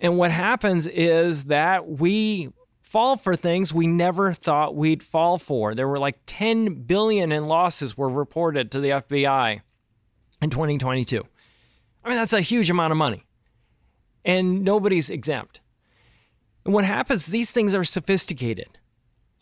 And 0.00 0.18
what 0.18 0.30
happens 0.30 0.86
is 0.86 1.44
that 1.44 1.86
we 1.88 2.50
fall 2.86 3.16
for 3.16 3.34
things 3.34 3.74
we 3.74 3.88
never 3.88 4.32
thought 4.32 4.76
we'd 4.76 5.02
fall 5.02 5.38
for. 5.38 5.74
There 5.74 5.88
were 5.88 5.98
like 5.98 6.20
10 6.26 6.84
billion 6.84 7.32
in 7.32 7.48
losses 7.48 7.98
were 7.98 8.08
reported 8.08 8.70
to 8.70 8.80
the 8.80 8.90
FBI 8.90 9.60
in 10.40 10.50
2022. 10.50 11.26
I 12.04 12.08
mean, 12.08 12.16
that's 12.16 12.32
a 12.32 12.40
huge 12.40 12.70
amount 12.70 12.92
of 12.92 12.96
money. 12.96 13.24
And 14.24 14.62
nobody's 14.62 15.10
exempt. 15.10 15.60
And 16.64 16.72
what 16.72 16.84
happens, 16.84 17.26
these 17.26 17.50
things 17.50 17.74
are 17.74 17.82
sophisticated. 17.82 18.78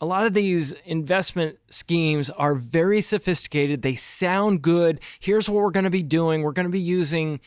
A 0.01 0.07
lot 0.07 0.25
of 0.25 0.33
these 0.33 0.71
investment 0.83 1.59
schemes 1.69 2.31
are 2.31 2.55
very 2.55 2.99
sophisticated. 2.99 3.83
They 3.83 3.93
sound 3.93 4.63
good. 4.63 4.99
Here's 5.19 5.47
what 5.47 5.61
we're 5.61 5.69
going 5.69 5.83
to 5.83 5.91
be 5.91 6.03
doing. 6.03 6.41
We're 6.41 6.51
going 6.51 6.65
to 6.65 6.71
be 6.71 6.79
using 6.79 7.39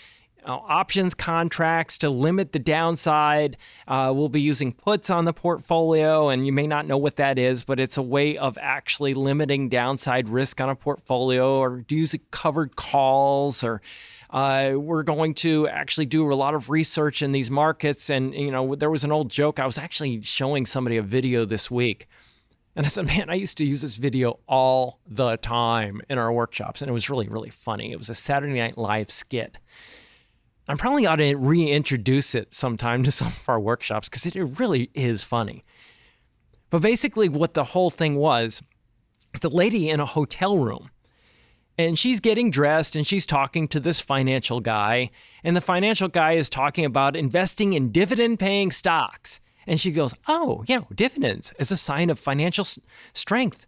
uh, 0.49 0.53
options 0.67 1.15
contracts 1.15 1.99
to 1.99 2.09
limit 2.09 2.53
the 2.53 2.59
downside. 2.59 3.57
Uh, 3.87 4.13
we'll 4.15 4.31
be 4.31 4.41
using 4.41 4.73
puts 4.73 5.11
on 5.11 5.27
the 5.27 5.33
portfolio, 5.33 6.31
and 6.31 6.47
you 6.47 6.53
may 6.53 6.67
not 6.67 6.87
know 6.87 6.97
what 6.97 7.17
that 7.17 7.39
is, 7.39 7.63
but 7.65 7.79
it's 7.79 7.99
a 7.99 8.03
way 8.03 8.39
of 8.39 8.57
actually 8.61 9.13
limiting 9.13 9.69
downside 9.69 10.29
risk 10.29 10.61
on 10.61 10.71
a 10.71 10.75
portfolio 10.75 11.59
or 11.59 11.85
using 11.89 12.21
covered 12.31 12.75
calls 12.77 13.63
or 13.63 13.83
uh, 14.31 14.73
we're 14.77 15.03
going 15.03 15.35
to 15.35 15.69
actually 15.69 16.07
do 16.07 16.31
a 16.31 16.35
lot 16.35 16.55
of 16.55 16.69
research 16.69 17.23
in 17.23 17.33
these 17.33 17.51
markets. 17.51 18.11
And, 18.11 18.35
you 18.35 18.51
know, 18.51 18.75
there 18.75 18.91
was 18.91 19.05
an 19.05 19.13
old 19.13 19.31
joke. 19.31 19.59
I 19.59 19.67
was 19.67 19.79
actually 19.79 20.23
showing 20.23 20.67
somebody 20.67 20.97
a 20.97 21.03
video 21.03 21.45
this 21.45 21.71
week. 21.71 22.09
And 22.77 22.85
I 22.85 22.89
said, 22.89 23.07
man, 23.07 23.31
I 23.31 23.35
used 23.35 23.57
to 23.59 23.65
use 23.65 23.81
this 23.81 23.97
video 23.97 24.39
all 24.47 25.01
the 25.07 25.37
time 25.39 26.01
in 26.09 26.19
our 26.19 26.33
workshops. 26.33 26.83
And 26.83 26.89
it 26.89 26.93
was 26.93 27.11
really, 27.11 27.29
really 27.29 27.51
funny. 27.51 27.91
It 27.91 27.99
was 27.99 28.09
a 28.09 28.15
Saturday 28.15 28.59
Night 28.59 28.79
Live 28.79 29.11
skit. 29.11 29.59
I 30.69 30.75
probably 30.75 31.07
ought 31.07 31.17
to 31.17 31.35
reintroduce 31.35 32.35
it 32.35 32.55
sometime 32.55 33.03
to 33.05 33.11
some 33.13 33.29
of 33.29 33.49
our 33.49 33.61
workshops 33.61 34.09
because 34.09 34.27
it 34.27 34.37
really 34.59 34.91
is 34.95 35.25
funny. 35.25 35.65
But 36.71 36.83
basically, 36.83 37.29
what 37.29 37.55
the 37.55 37.65
whole 37.65 37.91
thing 37.91 38.17
was, 38.17 38.63
it's 39.35 39.45
a 39.45 39.49
lady 39.49 39.89
in 39.89 40.01
a 40.01 40.07
hotel 40.07 40.59
room 40.59 40.91
and 41.79 41.97
she's 41.97 42.19
getting 42.19 42.51
dressed 42.51 42.97
and 42.97 43.07
she's 43.07 43.25
talking 43.25 43.69
to 43.69 43.79
this 43.79 44.01
financial 44.01 44.61
guy. 44.61 45.11
And 45.45 45.55
the 45.55 45.61
financial 45.61 46.09
guy 46.09 46.33
is 46.33 46.51
talking 46.51 46.85
about 46.85 47.15
investing 47.15 47.73
in 47.73 47.93
dividend 47.93 48.41
paying 48.41 48.73
stocks. 48.73 49.41
And 49.67 49.81
she 49.81 49.93
goes, 49.93 50.13
Oh, 50.27 50.65
you 50.67 50.79
know, 50.79 50.89
dividends 50.93 51.55
is 51.59 51.71
a 51.71 51.77
sign 51.77 52.11
of 52.11 52.19
financial 52.19 52.67
strength. 53.13 53.67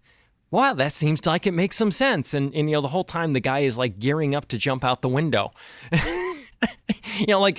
Wow, 0.50 0.74
that 0.74 0.92
seems 0.92 1.24
like 1.24 1.46
it 1.46 1.52
makes 1.52 1.76
some 1.76 1.92
sense. 1.92 2.34
And, 2.34 2.52
and, 2.52 2.68
you 2.68 2.74
know, 2.74 2.80
the 2.80 2.88
whole 2.88 3.04
time 3.04 3.32
the 3.32 3.40
guy 3.40 3.60
is 3.60 3.78
like 3.78 4.00
gearing 4.00 4.34
up 4.34 4.48
to 4.48 4.58
jump 4.58 4.82
out 4.84 5.00
the 5.00 5.08
window. 5.08 5.52
you 7.18 7.26
know, 7.26 7.40
like, 7.40 7.58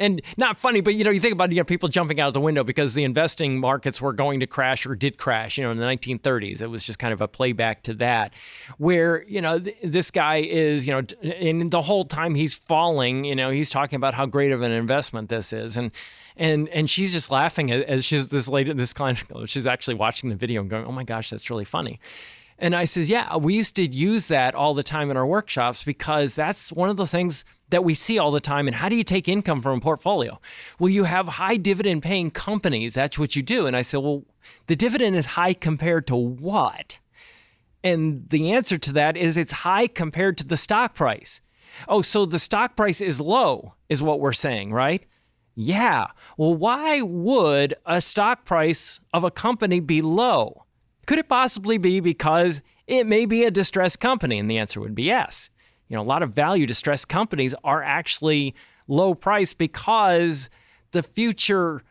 and 0.00 0.22
not 0.36 0.58
funny, 0.58 0.80
but 0.80 0.94
you 0.94 1.04
know, 1.04 1.10
you 1.10 1.20
think 1.20 1.32
about 1.32 1.50
you 1.50 1.56
know 1.56 1.64
people 1.64 1.88
jumping 1.88 2.20
out 2.20 2.28
of 2.28 2.34
the 2.34 2.40
window 2.40 2.64
because 2.64 2.94
the 2.94 3.04
investing 3.04 3.58
markets 3.58 4.00
were 4.00 4.12
going 4.12 4.40
to 4.40 4.46
crash 4.46 4.86
or 4.86 4.94
did 4.94 5.18
crash. 5.18 5.58
You 5.58 5.64
know, 5.64 5.70
in 5.70 5.78
the 5.78 5.84
1930s, 5.84 6.62
it 6.62 6.68
was 6.68 6.86
just 6.86 6.98
kind 6.98 7.12
of 7.12 7.20
a 7.20 7.28
playback 7.28 7.82
to 7.84 7.94
that, 7.94 8.32
where 8.78 9.24
you 9.24 9.40
know 9.40 9.58
th- 9.58 9.76
this 9.82 10.10
guy 10.10 10.36
is, 10.36 10.86
you 10.86 10.94
know, 10.94 11.06
and 11.22 11.70
the 11.70 11.82
whole 11.82 12.04
time 12.04 12.34
he's 12.34 12.54
falling, 12.54 13.24
you 13.24 13.34
know, 13.34 13.50
he's 13.50 13.70
talking 13.70 13.96
about 13.96 14.14
how 14.14 14.26
great 14.26 14.52
of 14.52 14.62
an 14.62 14.72
investment 14.72 15.28
this 15.28 15.52
is, 15.52 15.76
and 15.76 15.90
and 16.36 16.68
and 16.70 16.88
she's 16.88 17.12
just 17.12 17.30
laughing 17.30 17.70
as 17.70 18.04
she's 18.04 18.28
this 18.28 18.48
lady, 18.48 18.72
this 18.72 18.92
client, 18.92 19.22
she's 19.46 19.66
actually 19.66 19.94
watching 19.94 20.30
the 20.30 20.36
video 20.36 20.60
and 20.62 20.70
going, 20.70 20.86
oh 20.86 20.92
my 20.92 21.04
gosh, 21.04 21.30
that's 21.30 21.50
really 21.50 21.64
funny. 21.64 22.00
And 22.62 22.76
I 22.76 22.84
says, 22.84 23.10
yeah, 23.10 23.36
we 23.36 23.54
used 23.54 23.74
to 23.74 23.82
use 23.82 24.28
that 24.28 24.54
all 24.54 24.72
the 24.72 24.84
time 24.84 25.10
in 25.10 25.16
our 25.16 25.26
workshops 25.26 25.82
because 25.82 26.36
that's 26.36 26.72
one 26.72 26.88
of 26.88 26.96
those 26.96 27.10
things 27.10 27.44
that 27.70 27.82
we 27.82 27.92
see 27.92 28.20
all 28.20 28.30
the 28.30 28.38
time. 28.40 28.68
And 28.68 28.76
how 28.76 28.88
do 28.88 28.94
you 28.94 29.02
take 29.02 29.28
income 29.28 29.62
from 29.62 29.78
a 29.78 29.80
portfolio? 29.80 30.40
Well, 30.78 30.88
you 30.88 31.02
have 31.02 31.26
high 31.26 31.56
dividend 31.56 32.04
paying 32.04 32.30
companies. 32.30 32.94
That's 32.94 33.18
what 33.18 33.34
you 33.34 33.42
do. 33.42 33.66
And 33.66 33.74
I 33.74 33.82
said, 33.82 33.98
well, 33.98 34.22
the 34.68 34.76
dividend 34.76 35.16
is 35.16 35.26
high 35.26 35.54
compared 35.54 36.06
to 36.06 36.14
what? 36.14 37.00
And 37.82 38.28
the 38.28 38.52
answer 38.52 38.78
to 38.78 38.92
that 38.92 39.16
is 39.16 39.36
it's 39.36 39.52
high 39.52 39.88
compared 39.88 40.38
to 40.38 40.46
the 40.46 40.56
stock 40.56 40.94
price. 40.94 41.40
Oh, 41.88 42.00
so 42.00 42.24
the 42.24 42.38
stock 42.38 42.76
price 42.76 43.00
is 43.00 43.20
low, 43.20 43.74
is 43.88 44.04
what 44.04 44.20
we're 44.20 44.32
saying, 44.32 44.72
right? 44.72 45.04
Yeah. 45.56 46.06
Well, 46.36 46.54
why 46.54 47.02
would 47.02 47.74
a 47.84 48.00
stock 48.00 48.44
price 48.44 49.00
of 49.12 49.24
a 49.24 49.32
company 49.32 49.80
be 49.80 50.00
low? 50.00 50.61
Could 51.06 51.18
it 51.18 51.28
possibly 51.28 51.78
be 51.78 52.00
because 52.00 52.62
it 52.86 53.06
may 53.06 53.26
be 53.26 53.44
a 53.44 53.50
distressed 53.50 54.00
company? 54.00 54.38
And 54.38 54.50
the 54.50 54.58
answer 54.58 54.80
would 54.80 54.94
be 54.94 55.04
yes. 55.04 55.50
You 55.88 55.96
know, 55.96 56.02
a 56.02 56.04
lot 56.04 56.22
of 56.22 56.32
value 56.32 56.66
distressed 56.66 57.08
companies 57.08 57.54
are 57.64 57.82
actually 57.82 58.54
low 58.88 59.14
price 59.14 59.52
because 59.52 60.48
the 60.92 61.02
future 61.02 61.82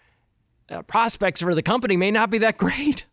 uh, 0.69 0.81
prospects 0.83 1.41
for 1.41 1.53
the 1.53 1.61
company 1.61 1.97
may 1.97 2.11
not 2.11 2.29
be 2.29 2.37
that 2.39 2.57
great. 2.59 3.05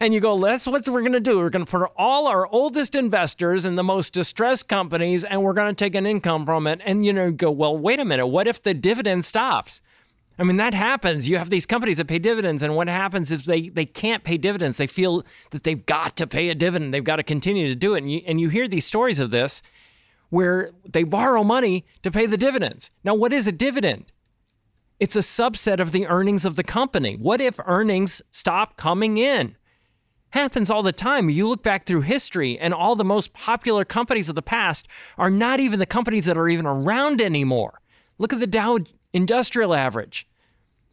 and 0.00 0.12
you 0.12 0.20
go, 0.20 0.38
that's 0.40 0.66
what 0.66 0.88
we're 0.88 1.00
going 1.00 1.12
to 1.12 1.20
do. 1.20 1.38
We're 1.38 1.50
going 1.50 1.64
to 1.64 1.70
put 1.70 1.90
all 1.96 2.26
our 2.26 2.46
oldest 2.46 2.94
investors 2.94 3.64
in 3.64 3.76
the 3.76 3.84
most 3.84 4.12
distressed 4.12 4.68
companies 4.68 5.24
and 5.24 5.42
we're 5.42 5.52
going 5.52 5.74
to 5.74 5.84
take 5.84 5.94
an 5.94 6.06
income 6.06 6.44
from 6.44 6.66
it. 6.66 6.80
And, 6.84 7.06
you 7.06 7.12
know, 7.12 7.30
go, 7.30 7.50
well, 7.50 7.76
wait 7.76 8.00
a 8.00 8.04
minute. 8.04 8.26
What 8.26 8.48
if 8.48 8.62
the 8.62 8.74
dividend 8.74 9.24
stops? 9.24 9.80
I 10.38 10.44
mean, 10.44 10.56
that 10.58 10.72
happens. 10.72 11.28
You 11.28 11.36
have 11.38 11.50
these 11.50 11.66
companies 11.66 11.96
that 11.96 12.06
pay 12.06 12.20
dividends, 12.20 12.62
and 12.62 12.76
what 12.76 12.88
happens 12.88 13.32
if 13.32 13.44
they, 13.44 13.68
they 13.70 13.86
can't 13.86 14.22
pay 14.22 14.38
dividends? 14.38 14.76
They 14.76 14.86
feel 14.86 15.24
that 15.50 15.64
they've 15.64 15.84
got 15.84 16.16
to 16.16 16.28
pay 16.28 16.48
a 16.48 16.54
dividend. 16.54 16.94
They've 16.94 17.02
got 17.02 17.16
to 17.16 17.24
continue 17.24 17.66
to 17.68 17.74
do 17.74 17.94
it. 17.94 17.98
And 17.98 18.12
you, 18.12 18.22
and 18.24 18.40
you 18.40 18.48
hear 18.48 18.68
these 18.68 18.86
stories 18.86 19.18
of 19.18 19.30
this 19.30 19.62
where 20.30 20.70
they 20.84 21.02
borrow 21.02 21.42
money 21.42 21.86
to 22.02 22.10
pay 22.10 22.26
the 22.26 22.36
dividends. 22.36 22.90
Now, 23.02 23.14
what 23.14 23.32
is 23.32 23.46
a 23.46 23.52
dividend? 23.52 24.12
It's 25.00 25.16
a 25.16 25.20
subset 25.20 25.80
of 25.80 25.92
the 25.92 26.06
earnings 26.06 26.44
of 26.44 26.56
the 26.56 26.64
company. 26.64 27.14
What 27.14 27.40
if 27.40 27.58
earnings 27.66 28.22
stop 28.30 28.76
coming 28.76 29.16
in? 29.16 29.56
Happens 30.30 30.70
all 30.70 30.82
the 30.82 30.92
time. 30.92 31.30
You 31.30 31.48
look 31.48 31.62
back 31.62 31.86
through 31.86 32.02
history, 32.02 32.58
and 32.58 32.74
all 32.74 32.94
the 32.94 33.04
most 33.04 33.32
popular 33.32 33.84
companies 33.84 34.28
of 34.28 34.34
the 34.34 34.42
past 34.42 34.86
are 35.16 35.30
not 35.30 35.58
even 35.58 35.78
the 35.78 35.86
companies 35.86 36.26
that 36.26 36.36
are 36.36 36.48
even 36.48 36.66
around 36.66 37.22
anymore. 37.22 37.80
Look 38.18 38.32
at 38.32 38.40
the 38.40 38.46
Dow 38.46 38.78
Industrial 39.12 39.74
Average. 39.74 40.28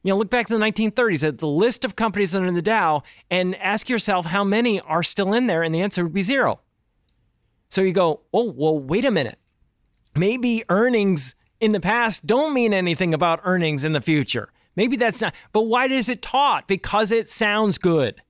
You 0.04 0.10
know, 0.10 0.18
look 0.18 0.30
back 0.30 0.48
to 0.48 0.58
the 0.58 0.64
1930s 0.64 1.28
at 1.28 1.34
uh, 1.34 1.38
the 1.38 1.48
list 1.48 1.84
of 1.84 1.96
companies 1.96 2.32
that 2.32 2.44
are 2.44 2.46
in 2.46 2.54
the 2.54 2.62
Dow 2.62 3.02
and 3.32 3.56
ask 3.56 3.90
yourself 3.90 4.28
how 4.28 4.44
many 4.44 4.80
are 4.82 5.02
still 5.02 5.34
in 5.34 5.48
there, 5.48 5.64
and 5.64 5.74
the 5.74 5.82
answer 5.82 6.04
would 6.04 6.14
be 6.14 6.22
zero. 6.22 6.60
So 7.70 7.82
you 7.82 7.92
go, 7.92 8.22
oh, 8.32 8.52
well, 8.52 8.80
wait 8.80 9.04
a 9.04 9.12
minute. 9.12 9.40
Maybe 10.16 10.64
earnings 10.70 11.36
in 11.60 11.72
the 11.72 11.80
past 11.80 12.28
don't 12.28 12.54
mean 12.54 12.74
anything 12.74 13.14
about 13.14 13.42
earnings 13.44 13.84
in 13.84 13.94
the 13.94 14.02
future. 14.02 14.52
Maybe 14.76 14.96
that's 14.96 15.22
not, 15.22 15.34
but 15.52 15.64
why 15.64 15.88
is 15.88 16.10
it 16.10 16.22
taught? 16.22 16.68
Because 16.68 17.12
it 17.12 17.30
sounds 17.30 17.78
good. 17.78 18.22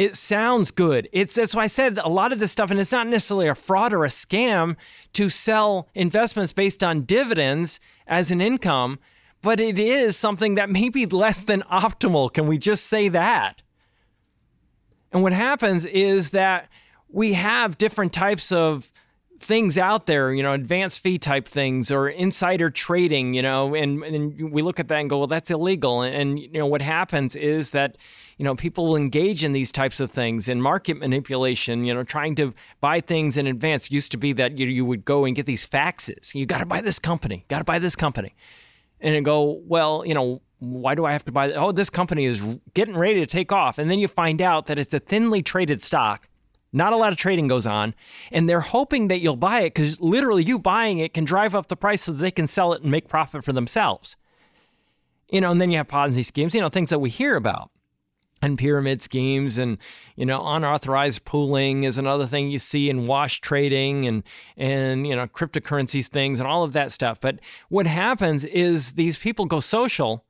It 0.00 0.16
sounds 0.16 0.70
good. 0.70 1.10
It's 1.12 1.34
that's 1.34 1.54
why 1.54 1.64
I 1.64 1.66
said 1.66 1.98
a 1.98 2.08
lot 2.08 2.32
of 2.32 2.38
this 2.38 2.50
stuff, 2.50 2.70
and 2.70 2.80
it's 2.80 2.90
not 2.90 3.06
necessarily 3.06 3.48
a 3.48 3.54
fraud 3.54 3.92
or 3.92 4.06
a 4.06 4.08
scam 4.08 4.76
to 5.12 5.28
sell 5.28 5.90
investments 5.94 6.54
based 6.54 6.82
on 6.82 7.02
dividends 7.02 7.80
as 8.06 8.30
an 8.30 8.40
income, 8.40 8.98
but 9.42 9.60
it 9.60 9.78
is 9.78 10.16
something 10.16 10.54
that 10.54 10.70
may 10.70 10.88
be 10.88 11.04
less 11.04 11.42
than 11.42 11.60
optimal. 11.70 12.32
Can 12.32 12.46
we 12.46 12.56
just 12.56 12.86
say 12.86 13.10
that? 13.10 13.60
And 15.12 15.22
what 15.22 15.34
happens 15.34 15.84
is 15.84 16.30
that 16.30 16.70
we 17.10 17.34
have 17.34 17.76
different 17.76 18.14
types 18.14 18.50
of 18.50 18.90
things 19.40 19.78
out 19.78 20.06
there, 20.06 20.32
you 20.32 20.42
know, 20.42 20.52
advanced 20.52 21.02
fee 21.02 21.18
type 21.18 21.48
things 21.48 21.90
or 21.90 22.08
insider 22.08 22.68
trading, 22.68 23.32
you 23.32 23.40
know, 23.40 23.74
and, 23.74 24.02
and 24.04 24.52
we 24.52 24.60
look 24.60 24.78
at 24.78 24.88
that 24.88 25.00
and 25.00 25.08
go, 25.08 25.18
well, 25.18 25.26
that's 25.26 25.50
illegal. 25.50 26.02
And, 26.02 26.14
and, 26.14 26.38
you 26.38 26.52
know, 26.52 26.66
what 26.66 26.82
happens 26.82 27.34
is 27.34 27.70
that, 27.70 27.96
you 28.36 28.44
know, 28.44 28.54
people 28.54 28.96
engage 28.96 29.42
in 29.42 29.52
these 29.52 29.72
types 29.72 29.98
of 29.98 30.10
things 30.10 30.48
and 30.48 30.62
market 30.62 30.98
manipulation, 30.98 31.84
you 31.84 31.94
know, 31.94 32.04
trying 32.04 32.34
to 32.36 32.52
buy 32.80 33.00
things 33.00 33.36
in 33.36 33.46
advance 33.46 33.90
used 33.90 34.12
to 34.12 34.18
be 34.18 34.32
that 34.34 34.58
you, 34.58 34.66
you 34.66 34.84
would 34.84 35.04
go 35.04 35.24
and 35.24 35.34
get 35.34 35.46
these 35.46 35.66
faxes. 35.66 36.34
You 36.34 36.44
got 36.46 36.60
to 36.60 36.66
buy 36.66 36.82
this 36.82 36.98
company, 36.98 37.44
got 37.48 37.58
to 37.58 37.64
buy 37.64 37.78
this 37.78 37.96
company. 37.96 38.34
And 39.00 39.16
it 39.16 39.22
go, 39.22 39.62
well, 39.64 40.04
you 40.04 40.12
know, 40.12 40.42
why 40.58 40.94
do 40.94 41.06
I 41.06 41.12
have 41.12 41.24
to 41.24 41.32
buy? 41.32 41.52
Oh, 41.54 41.72
this 41.72 41.88
company 41.88 42.26
is 42.26 42.58
getting 42.74 42.96
ready 42.96 43.20
to 43.20 43.26
take 43.26 43.50
off. 43.50 43.78
And 43.78 43.90
then 43.90 43.98
you 43.98 44.06
find 44.06 44.42
out 44.42 44.66
that 44.66 44.78
it's 44.78 44.92
a 44.92 44.98
thinly 44.98 45.42
traded 45.42 45.80
stock 45.82 46.28
not 46.72 46.92
a 46.92 46.96
lot 46.96 47.12
of 47.12 47.18
trading 47.18 47.48
goes 47.48 47.66
on, 47.66 47.94
and 48.30 48.48
they're 48.48 48.60
hoping 48.60 49.08
that 49.08 49.20
you'll 49.20 49.36
buy 49.36 49.60
it 49.60 49.74
because 49.74 50.00
literally 50.00 50.44
you 50.44 50.58
buying 50.58 50.98
it 50.98 51.14
can 51.14 51.24
drive 51.24 51.54
up 51.54 51.68
the 51.68 51.76
price 51.76 52.02
so 52.02 52.12
that 52.12 52.18
they 52.18 52.30
can 52.30 52.46
sell 52.46 52.72
it 52.72 52.82
and 52.82 52.90
make 52.90 53.08
profit 53.08 53.44
for 53.44 53.52
themselves. 53.52 54.16
You 55.30 55.40
know, 55.40 55.50
and 55.50 55.60
then 55.60 55.70
you 55.70 55.76
have 55.78 55.88
Ponzi 55.88 56.24
schemes, 56.24 56.54
you 56.54 56.60
know, 56.60 56.68
things 56.68 56.90
that 56.90 56.98
we 56.98 57.10
hear 57.10 57.36
about. 57.36 57.70
And 58.42 58.56
pyramid 58.56 59.02
schemes 59.02 59.58
and 59.58 59.76
you 60.16 60.24
know 60.24 60.42
unauthorized 60.42 61.26
pooling 61.26 61.84
is 61.84 61.98
another 61.98 62.24
thing 62.26 62.48
you 62.48 62.58
see 62.58 62.88
in 62.88 63.06
wash 63.06 63.38
trading 63.42 64.06
and 64.06 64.22
and 64.56 65.06
you 65.06 65.14
know 65.14 65.26
cryptocurrencies 65.26 66.08
things 66.08 66.40
and 66.40 66.48
all 66.48 66.62
of 66.62 66.72
that 66.72 66.90
stuff. 66.90 67.20
But 67.20 67.38
what 67.68 67.86
happens 67.86 68.46
is 68.46 68.92
these 68.92 69.18
people 69.18 69.44
go 69.44 69.60
social 69.60 70.24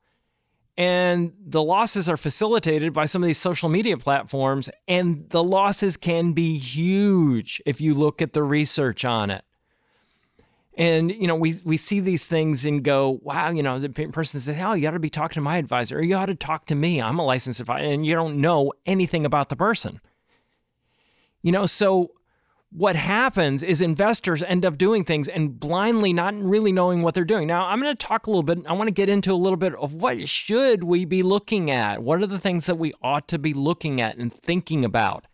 and 0.81 1.31
the 1.45 1.61
losses 1.61 2.09
are 2.09 2.17
facilitated 2.17 2.91
by 2.91 3.05
some 3.05 3.21
of 3.21 3.27
these 3.27 3.37
social 3.37 3.69
media 3.69 3.97
platforms, 3.97 4.67
and 4.87 5.29
the 5.29 5.43
losses 5.43 5.95
can 5.95 6.33
be 6.33 6.57
huge 6.57 7.61
if 7.67 7.79
you 7.79 7.93
look 7.93 8.19
at 8.19 8.33
the 8.33 8.41
research 8.41 9.05
on 9.05 9.29
it. 9.29 9.45
And 10.75 11.11
you 11.11 11.27
know, 11.27 11.35
we 11.35 11.53
we 11.63 11.77
see 11.77 11.99
these 11.99 12.25
things 12.25 12.65
and 12.65 12.83
go, 12.83 13.19
wow, 13.21 13.51
you 13.51 13.61
know, 13.61 13.77
the 13.77 13.89
person 13.89 14.39
says, 14.39 14.57
"Oh, 14.59 14.73
you 14.73 14.81
got 14.81 14.91
to 14.91 14.99
be 14.99 15.11
talking 15.11 15.35
to 15.35 15.41
my 15.41 15.57
advisor, 15.57 15.99
or 15.99 16.01
you 16.01 16.15
ought 16.15 16.25
to 16.25 16.33
talk 16.33 16.65
to 16.65 16.75
me. 16.75 16.99
I'm 16.99 17.19
a 17.19 17.25
licensed 17.25 17.59
advisor," 17.59 17.85
and 17.85 18.03
you 18.03 18.15
don't 18.15 18.37
know 18.37 18.73
anything 18.87 19.23
about 19.23 19.49
the 19.49 19.55
person. 19.55 20.01
You 21.43 21.51
know, 21.51 21.67
so 21.67 22.09
what 22.71 22.95
happens 22.95 23.63
is 23.63 23.81
investors 23.81 24.43
end 24.43 24.65
up 24.65 24.77
doing 24.77 25.03
things 25.03 25.27
and 25.27 25.59
blindly 25.59 26.13
not 26.13 26.33
really 26.35 26.71
knowing 26.71 27.01
what 27.01 27.13
they're 27.13 27.25
doing. 27.25 27.45
Now, 27.45 27.65
I'm 27.65 27.81
going 27.81 27.95
to 27.95 28.05
talk 28.07 28.27
a 28.27 28.29
little 28.29 28.43
bit. 28.43 28.59
I 28.65 28.73
want 28.73 28.87
to 28.87 28.93
get 28.93 29.09
into 29.09 29.33
a 29.33 29.35
little 29.35 29.57
bit 29.57 29.75
of 29.75 29.93
what 29.93 30.29
should 30.29 30.83
we 30.85 31.03
be 31.03 31.21
looking 31.21 31.69
at? 31.69 32.01
What 32.01 32.21
are 32.21 32.27
the 32.27 32.39
things 32.39 32.67
that 32.67 32.77
we 32.77 32.93
ought 33.01 33.27
to 33.27 33.37
be 33.37 33.53
looking 33.53 33.99
at 33.99 34.17
and 34.17 34.33
thinking 34.33 34.85
about? 34.85 35.27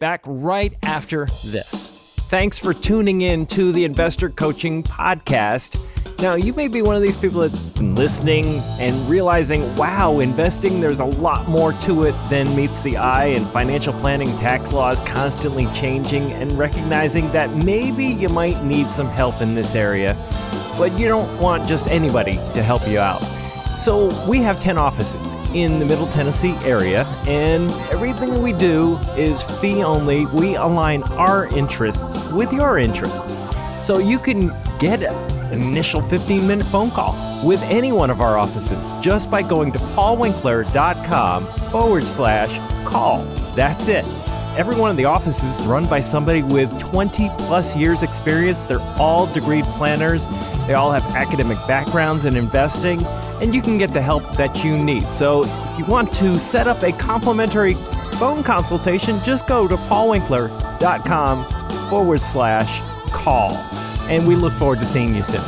Back 0.00 0.22
right 0.26 0.74
after 0.82 1.26
this. 1.44 2.14
Thanks 2.30 2.58
for 2.58 2.74
tuning 2.74 3.20
in 3.20 3.46
to 3.46 3.70
the 3.70 3.84
Investor 3.84 4.28
Coaching 4.28 4.82
Podcast. 4.82 5.99
Now, 6.20 6.34
you 6.34 6.52
may 6.52 6.68
be 6.68 6.82
one 6.82 6.96
of 6.96 7.00
these 7.00 7.18
people 7.18 7.40
that's 7.40 7.58
been 7.78 7.94
listening 7.94 8.44
and 8.78 8.94
realizing, 9.08 9.74
wow, 9.76 10.18
investing, 10.18 10.78
there's 10.78 11.00
a 11.00 11.04
lot 11.06 11.48
more 11.48 11.72
to 11.72 12.02
it 12.02 12.14
than 12.28 12.54
meets 12.54 12.82
the 12.82 12.98
eye, 12.98 13.28
and 13.28 13.46
financial 13.46 13.94
planning, 13.94 14.28
tax 14.36 14.70
laws 14.70 15.00
constantly 15.00 15.64
changing, 15.68 16.30
and 16.32 16.52
recognizing 16.58 17.32
that 17.32 17.48
maybe 17.64 18.04
you 18.04 18.28
might 18.28 18.62
need 18.62 18.90
some 18.90 19.08
help 19.08 19.40
in 19.40 19.54
this 19.54 19.74
area, 19.74 20.14
but 20.76 20.96
you 20.98 21.08
don't 21.08 21.40
want 21.40 21.66
just 21.66 21.86
anybody 21.86 22.34
to 22.52 22.62
help 22.62 22.86
you 22.86 22.98
out. 22.98 23.22
So, 23.74 24.10
we 24.28 24.40
have 24.40 24.60
10 24.60 24.76
offices 24.76 25.32
in 25.54 25.78
the 25.78 25.86
Middle 25.86 26.08
Tennessee 26.08 26.54
area, 26.64 27.06
and 27.28 27.70
everything 27.92 28.28
that 28.28 28.42
we 28.42 28.52
do 28.52 28.98
is 29.16 29.42
fee 29.42 29.82
only. 29.82 30.26
We 30.26 30.56
align 30.56 31.02
our 31.14 31.46
interests 31.56 32.30
with 32.30 32.52
your 32.52 32.78
interests. 32.78 33.38
So, 33.80 33.98
you 33.98 34.18
can 34.18 34.52
get 34.78 35.02
an 35.02 35.52
initial 35.52 36.02
15 36.02 36.46
minute 36.46 36.66
phone 36.66 36.90
call 36.90 37.14
with 37.46 37.62
any 37.64 37.92
one 37.92 38.10
of 38.10 38.20
our 38.20 38.38
offices 38.38 38.92
just 39.00 39.30
by 39.30 39.42
going 39.42 39.72
to 39.72 39.78
paulwinkler.com 39.78 41.46
forward 41.70 42.04
slash 42.04 42.50
call. 42.86 43.24
That's 43.54 43.88
it. 43.88 44.04
Every 44.56 44.74
one 44.74 44.90
of 44.90 44.96
the 44.96 45.04
offices 45.04 45.60
is 45.60 45.66
run 45.66 45.86
by 45.86 46.00
somebody 46.00 46.42
with 46.42 46.76
20 46.78 47.30
plus 47.38 47.76
years 47.76 48.02
experience. 48.02 48.64
They're 48.64 48.80
all 48.98 49.32
degree 49.32 49.62
planners. 49.62 50.26
They 50.66 50.74
all 50.74 50.90
have 50.90 51.04
academic 51.14 51.56
backgrounds 51.68 52.24
in 52.24 52.36
investing, 52.36 53.04
and 53.40 53.54
you 53.54 53.62
can 53.62 53.78
get 53.78 53.92
the 53.92 54.02
help 54.02 54.36
that 54.36 54.64
you 54.64 54.76
need. 54.76 55.04
So 55.04 55.44
if 55.44 55.78
you 55.78 55.84
want 55.84 56.12
to 56.16 56.34
set 56.34 56.66
up 56.66 56.82
a 56.82 56.90
complimentary 56.92 57.74
phone 58.18 58.42
consultation, 58.42 59.16
just 59.24 59.46
go 59.46 59.68
to 59.68 59.76
paulwinkler.com 59.76 61.44
forward 61.88 62.20
slash 62.20 62.82
call. 63.10 63.52
And 64.08 64.26
we 64.26 64.34
look 64.34 64.52
forward 64.54 64.80
to 64.80 64.86
seeing 64.86 65.14
you 65.14 65.22
soon. 65.22 65.42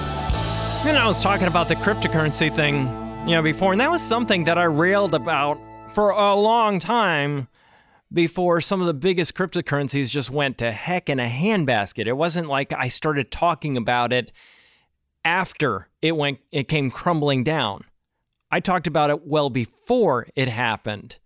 Know, 0.84 0.98
I 0.98 1.06
was 1.06 1.22
talking 1.22 1.46
about 1.46 1.68
the 1.68 1.76
cryptocurrency 1.76 2.54
thing, 2.54 2.88
you 3.28 3.34
know, 3.34 3.42
before, 3.42 3.72
and 3.72 3.80
that 3.80 3.90
was 3.90 4.02
something 4.02 4.44
that 4.44 4.58
I 4.58 4.64
railed 4.64 5.14
about 5.14 5.58
for 5.92 6.10
a 6.10 6.34
long 6.34 6.78
time 6.78 7.48
before 8.12 8.60
some 8.60 8.80
of 8.80 8.86
the 8.86 8.94
biggest 8.94 9.34
cryptocurrencies 9.34 10.10
just 10.10 10.30
went 10.30 10.58
to 10.58 10.72
heck 10.72 11.08
in 11.08 11.20
a 11.20 11.26
handbasket. 11.26 12.06
It 12.06 12.12
wasn't 12.14 12.48
like 12.48 12.72
I 12.72 12.88
started 12.88 13.30
talking 13.30 13.76
about 13.76 14.12
it 14.12 14.32
after 15.24 15.88
it 16.00 16.16
went 16.16 16.40
it 16.50 16.68
came 16.68 16.90
crumbling 16.90 17.44
down. 17.44 17.84
I 18.50 18.60
talked 18.60 18.86
about 18.86 19.10
it 19.10 19.26
well 19.26 19.50
before 19.50 20.28
it 20.36 20.48
happened. 20.48 21.18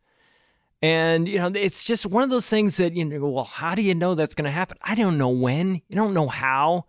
And 0.82 1.28
you 1.28 1.38
know, 1.38 1.50
it's 1.54 1.84
just 1.84 2.06
one 2.06 2.22
of 2.22 2.30
those 2.30 2.50
things 2.50 2.76
that 2.76 2.94
you 2.94 3.04
know, 3.04 3.26
well, 3.28 3.44
how 3.44 3.74
do 3.74 3.82
you 3.82 3.94
know 3.94 4.14
that's 4.14 4.34
going 4.34 4.44
to 4.44 4.50
happen? 4.50 4.78
I 4.82 4.94
don't 4.94 5.18
know 5.18 5.30
when. 5.30 5.76
You 5.88 5.96
don't 5.96 6.14
know 6.14 6.28
how. 6.28 6.86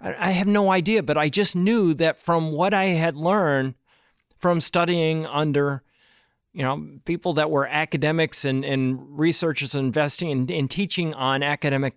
I, 0.00 0.28
I 0.28 0.30
have 0.30 0.46
no 0.46 0.70
idea, 0.70 1.02
but 1.02 1.18
I 1.18 1.28
just 1.28 1.54
knew 1.54 1.94
that 1.94 2.18
from 2.18 2.52
what 2.52 2.72
I 2.72 2.86
had 2.86 3.16
learned 3.16 3.74
from 4.38 4.60
studying 4.60 5.26
under 5.26 5.82
you 6.52 6.64
know, 6.64 6.88
people 7.04 7.34
that 7.34 7.50
were 7.50 7.66
academics 7.68 8.44
and, 8.44 8.64
and 8.64 8.98
researchers 9.18 9.76
investing 9.76 10.32
and, 10.32 10.50
and 10.50 10.68
teaching 10.68 11.14
on 11.14 11.42
academic 11.42 11.94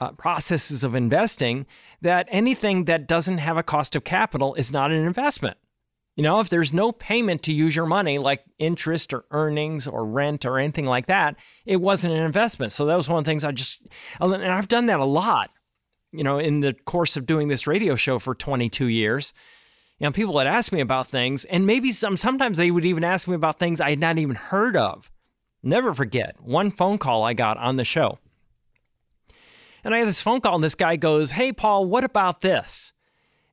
uh, 0.00 0.10
processes 0.12 0.82
of 0.82 0.94
investing, 0.94 1.66
that 2.00 2.26
anything 2.30 2.86
that 2.86 3.06
doesn't 3.06 3.38
have 3.38 3.56
a 3.56 3.62
cost 3.62 3.94
of 3.94 4.02
capital 4.02 4.54
is 4.54 4.72
not 4.72 4.90
an 4.90 5.04
investment. 5.04 5.56
You 6.20 6.24
know, 6.24 6.40
if 6.40 6.50
there's 6.50 6.74
no 6.74 6.92
payment 6.92 7.44
to 7.44 7.52
use 7.54 7.74
your 7.74 7.86
money, 7.86 8.18
like 8.18 8.44
interest 8.58 9.14
or 9.14 9.24
earnings 9.30 9.86
or 9.86 10.04
rent 10.04 10.44
or 10.44 10.58
anything 10.58 10.84
like 10.84 11.06
that, 11.06 11.34
it 11.64 11.76
wasn't 11.76 12.12
an 12.12 12.22
investment. 12.22 12.72
So 12.72 12.84
that 12.84 12.94
was 12.94 13.08
one 13.08 13.20
of 13.20 13.24
the 13.24 13.30
things 13.30 13.42
I 13.42 13.52
just, 13.52 13.88
and 14.20 14.52
I've 14.52 14.68
done 14.68 14.84
that 14.84 15.00
a 15.00 15.04
lot, 15.06 15.48
you 16.12 16.22
know, 16.22 16.38
in 16.38 16.60
the 16.60 16.74
course 16.74 17.16
of 17.16 17.24
doing 17.24 17.48
this 17.48 17.66
radio 17.66 17.96
show 17.96 18.18
for 18.18 18.34
22 18.34 18.88
years 18.88 19.32
you 19.98 20.04
know, 20.04 20.12
people 20.12 20.34
would 20.34 20.46
ask 20.46 20.72
me 20.72 20.80
about 20.80 21.06
things, 21.06 21.46
and 21.46 21.66
maybe 21.66 21.90
some 21.90 22.18
sometimes 22.18 22.58
they 22.58 22.70
would 22.70 22.84
even 22.84 23.02
ask 23.02 23.26
me 23.26 23.34
about 23.34 23.58
things 23.58 23.80
I 23.80 23.88
had 23.88 23.98
not 23.98 24.18
even 24.18 24.36
heard 24.36 24.76
of. 24.76 25.10
Never 25.62 25.94
forget 25.94 26.36
one 26.38 26.70
phone 26.70 26.98
call 26.98 27.24
I 27.24 27.32
got 27.32 27.56
on 27.56 27.76
the 27.76 27.84
show. 27.84 28.18
And 29.82 29.94
I 29.94 30.00
had 30.00 30.08
this 30.08 30.20
phone 30.20 30.42
call, 30.42 30.56
and 30.56 30.64
this 30.64 30.74
guy 30.74 30.96
goes, 30.96 31.30
Hey, 31.30 31.50
Paul, 31.50 31.86
what 31.86 32.04
about 32.04 32.42
this? 32.42 32.92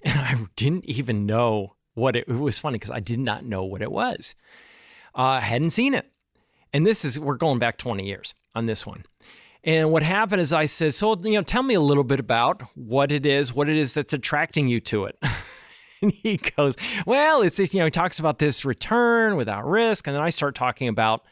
And 0.03 0.19
I 0.19 0.35
didn't 0.57 0.85
even 0.85 1.25
know 1.25 1.76
what 1.97 2.15
it, 2.15 2.25
it 2.27 2.33
was 2.33 2.59
funny 2.59 2.75
because 2.75 2.91
I 2.91 2.99
did 2.99 3.19
not 3.19 3.43
know 3.43 3.63
what 3.63 3.81
it 3.81 3.91
was. 3.91 4.35
Uh, 5.15 5.39
hadn't 5.39 5.71
seen 5.71 5.93
it. 5.93 6.09
And 6.71 6.85
this 6.85 7.03
is, 7.03 7.19
we're 7.19 7.37
going 7.37 7.59
back 7.59 7.77
20 7.77 8.05
years 8.05 8.35
on 8.53 8.67
this 8.67 8.85
one. 8.85 9.03
And 9.63 9.91
what 9.91 10.03
happened 10.03 10.41
is 10.41 10.53
I 10.53 10.65
said, 10.65 10.93
So, 10.93 11.17
you 11.17 11.33
know, 11.33 11.41
tell 11.41 11.63
me 11.63 11.73
a 11.73 11.81
little 11.81 12.03
bit 12.03 12.19
about 12.19 12.61
what 12.75 13.11
it 13.11 13.25
is, 13.25 13.53
what 13.53 13.67
it 13.67 13.75
is 13.75 13.93
that's 13.93 14.13
attracting 14.13 14.67
you 14.67 14.79
to 14.81 15.05
it. 15.05 15.17
and 16.01 16.11
he 16.11 16.37
goes, 16.37 16.75
Well, 17.05 17.41
it's 17.41 17.57
this, 17.57 17.73
you 17.73 17.79
know, 17.79 17.85
he 17.85 17.91
talks 17.91 18.19
about 18.19 18.37
this 18.37 18.63
return 18.63 19.35
without 19.35 19.67
risk. 19.67 20.07
And 20.07 20.15
then 20.15 20.23
I 20.23 20.29
start 20.29 20.55
talking 20.55 20.87
about, 20.87 21.25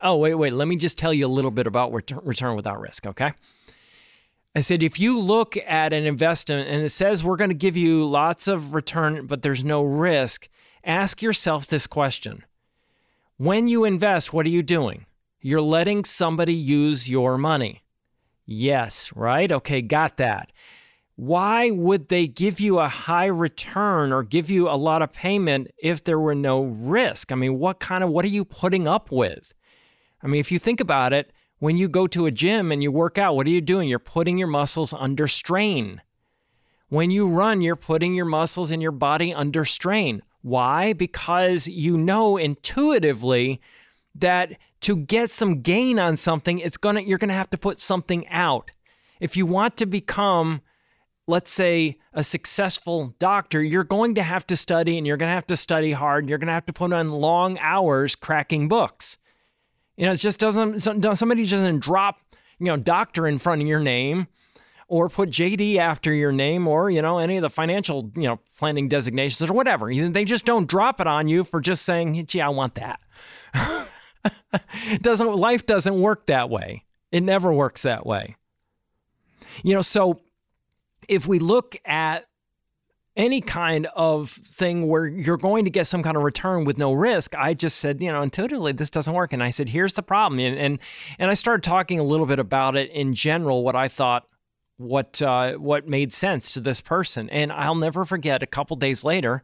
Oh, 0.00 0.16
wait, 0.16 0.34
wait, 0.34 0.52
let 0.52 0.68
me 0.68 0.76
just 0.76 0.98
tell 0.98 1.14
you 1.14 1.26
a 1.26 1.28
little 1.28 1.50
bit 1.50 1.66
about 1.66 1.92
return 1.92 2.56
without 2.56 2.80
risk, 2.80 3.06
okay? 3.06 3.32
I 4.58 4.60
said, 4.60 4.82
if 4.82 4.98
you 4.98 5.18
look 5.18 5.56
at 5.56 5.92
an 5.92 6.04
investment 6.04 6.68
and 6.68 6.82
it 6.82 6.90
says 6.90 7.24
we're 7.24 7.36
going 7.36 7.50
to 7.50 7.54
give 7.54 7.76
you 7.76 8.04
lots 8.04 8.48
of 8.48 8.74
return, 8.74 9.26
but 9.26 9.42
there's 9.42 9.64
no 9.64 9.82
risk, 9.82 10.48
ask 10.84 11.22
yourself 11.22 11.66
this 11.66 11.86
question. 11.86 12.44
When 13.36 13.68
you 13.68 13.84
invest, 13.84 14.32
what 14.32 14.46
are 14.46 14.50
you 14.50 14.62
doing? 14.62 15.06
You're 15.40 15.60
letting 15.60 16.04
somebody 16.04 16.54
use 16.54 17.08
your 17.08 17.38
money. 17.38 17.84
Yes, 18.44 19.12
right? 19.14 19.50
Okay, 19.50 19.80
got 19.80 20.16
that 20.16 20.50
why 21.18 21.68
would 21.72 22.10
they 22.10 22.28
give 22.28 22.60
you 22.60 22.78
a 22.78 22.86
high 22.86 23.26
return 23.26 24.12
or 24.12 24.22
give 24.22 24.48
you 24.48 24.68
a 24.68 24.78
lot 24.78 25.02
of 25.02 25.12
payment 25.12 25.68
if 25.76 26.04
there 26.04 26.18
were 26.18 26.34
no 26.34 26.62
risk? 26.62 27.32
I 27.32 27.34
mean, 27.34 27.58
what 27.58 27.80
kind 27.80 28.04
of 28.04 28.10
what 28.10 28.24
are 28.24 28.28
you 28.28 28.44
putting 28.44 28.86
up 28.86 29.10
with? 29.10 29.52
I 30.22 30.28
mean, 30.28 30.38
if 30.38 30.52
you 30.52 30.60
think 30.60 30.78
about 30.78 31.12
it, 31.12 31.32
when 31.58 31.76
you 31.76 31.88
go 31.88 32.06
to 32.06 32.26
a 32.26 32.30
gym 32.30 32.70
and 32.70 32.82
you 32.82 32.92
work 32.92 33.18
out, 33.18 33.34
what 33.34 33.46
are 33.46 33.50
you 33.50 33.60
doing? 33.60 33.88
You're 33.88 33.98
putting 33.98 34.38
your 34.38 34.48
muscles 34.48 34.92
under 34.92 35.26
strain. 35.26 36.02
When 36.88 37.10
you 37.10 37.28
run, 37.28 37.60
you're 37.60 37.76
putting 37.76 38.14
your 38.14 38.24
muscles 38.24 38.70
and 38.70 38.80
your 38.80 38.92
body 38.92 39.34
under 39.34 39.64
strain. 39.64 40.22
Why? 40.42 40.92
Because 40.92 41.66
you 41.66 41.98
know 41.98 42.36
intuitively 42.36 43.60
that 44.14 44.56
to 44.82 44.96
get 44.96 45.30
some 45.30 45.60
gain 45.60 45.98
on 45.98 46.16
something, 46.16 46.58
it's 46.60 46.76
gonna 46.76 47.00
you're 47.00 47.18
gonna 47.18 47.32
have 47.34 47.50
to 47.50 47.58
put 47.58 47.80
something 47.80 48.26
out. 48.28 48.70
If 49.20 49.36
you 49.36 49.44
want 49.44 49.76
to 49.78 49.86
become 49.86 50.62
let's 51.28 51.52
say, 51.52 51.98
a 52.14 52.24
successful 52.24 53.14
doctor, 53.18 53.62
you're 53.62 53.84
going 53.84 54.14
to 54.14 54.22
have 54.22 54.46
to 54.46 54.56
study 54.56 54.96
and 54.96 55.06
you're 55.06 55.18
to 55.18 55.26
have 55.26 55.46
to 55.46 55.56
study 55.56 55.92
hard. 55.92 56.28
You're 56.28 56.38
going 56.38 56.48
to 56.48 56.54
have 56.54 56.66
to 56.66 56.72
put 56.72 56.92
on 56.92 57.10
long 57.10 57.58
hours 57.58 58.16
cracking 58.16 58.66
books. 58.66 59.18
You 59.98 60.06
know, 60.06 60.12
it 60.12 60.20
just 60.20 60.38
doesn't, 60.38 60.78
somebody 60.78 61.44
doesn't 61.44 61.80
drop, 61.80 62.20
you 62.60 62.66
know, 62.66 62.76
doctor 62.76 63.26
in 63.26 63.36
front 63.36 63.62
of 63.62 63.66
your 63.66 63.80
name 63.80 64.28
or 64.86 65.08
put 65.08 65.28
JD 65.28 65.76
after 65.76 66.14
your 66.14 66.30
name 66.30 66.68
or, 66.68 66.88
you 66.88 67.02
know, 67.02 67.18
any 67.18 67.36
of 67.36 67.42
the 67.42 67.50
financial, 67.50 68.12
you 68.14 68.22
know, 68.22 68.38
planning 68.56 68.88
designations 68.88 69.50
or 69.50 69.52
whatever. 69.52 69.92
They 69.92 70.24
just 70.24 70.46
don't 70.46 70.68
drop 70.68 71.00
it 71.00 71.08
on 71.08 71.26
you 71.26 71.42
for 71.42 71.60
just 71.60 71.84
saying, 71.84 72.24
gee, 72.26 72.40
I 72.40 72.48
want 72.50 72.76
that. 72.76 73.00
doesn't 75.02 75.34
life 75.34 75.66
doesn't 75.66 76.00
work 76.00 76.26
that 76.26 76.48
way. 76.48 76.84
It 77.10 77.24
never 77.24 77.52
works 77.52 77.82
that 77.82 78.06
way. 78.06 78.36
You 79.64 79.74
know, 79.74 79.82
so 79.82 80.20
if 81.08 81.26
we 81.26 81.40
look 81.40 81.74
at 81.84 82.27
any 83.18 83.40
kind 83.40 83.86
of 83.96 84.30
thing 84.30 84.86
where 84.86 85.04
you're 85.04 85.36
going 85.36 85.64
to 85.64 85.70
get 85.70 85.86
some 85.88 86.02
kind 86.02 86.16
of 86.16 86.22
return 86.22 86.64
with 86.64 86.78
no 86.78 86.92
risk, 86.92 87.34
I 87.36 87.52
just 87.52 87.78
said, 87.78 88.00
you 88.00 88.10
know, 88.10 88.22
intuitively 88.22 88.72
this 88.72 88.90
doesn't 88.90 89.12
work. 89.12 89.32
And 89.32 89.42
I 89.42 89.50
said, 89.50 89.68
here's 89.68 89.94
the 89.94 90.02
problem. 90.02 90.38
And 90.38 90.56
and, 90.56 90.78
and 91.18 91.30
I 91.30 91.34
started 91.34 91.64
talking 91.64 91.98
a 91.98 92.04
little 92.04 92.26
bit 92.26 92.38
about 92.38 92.76
it 92.76 92.90
in 92.92 93.12
general, 93.12 93.64
what 93.64 93.76
I 93.76 93.88
thought 93.88 94.26
what 94.78 95.20
uh, 95.20 95.54
what 95.54 95.88
made 95.88 96.12
sense 96.12 96.54
to 96.54 96.60
this 96.60 96.80
person. 96.80 97.28
And 97.30 97.52
I'll 97.52 97.74
never 97.74 98.04
forget 98.04 98.42
a 98.42 98.46
couple 98.46 98.76
days 98.76 99.04
later, 99.04 99.42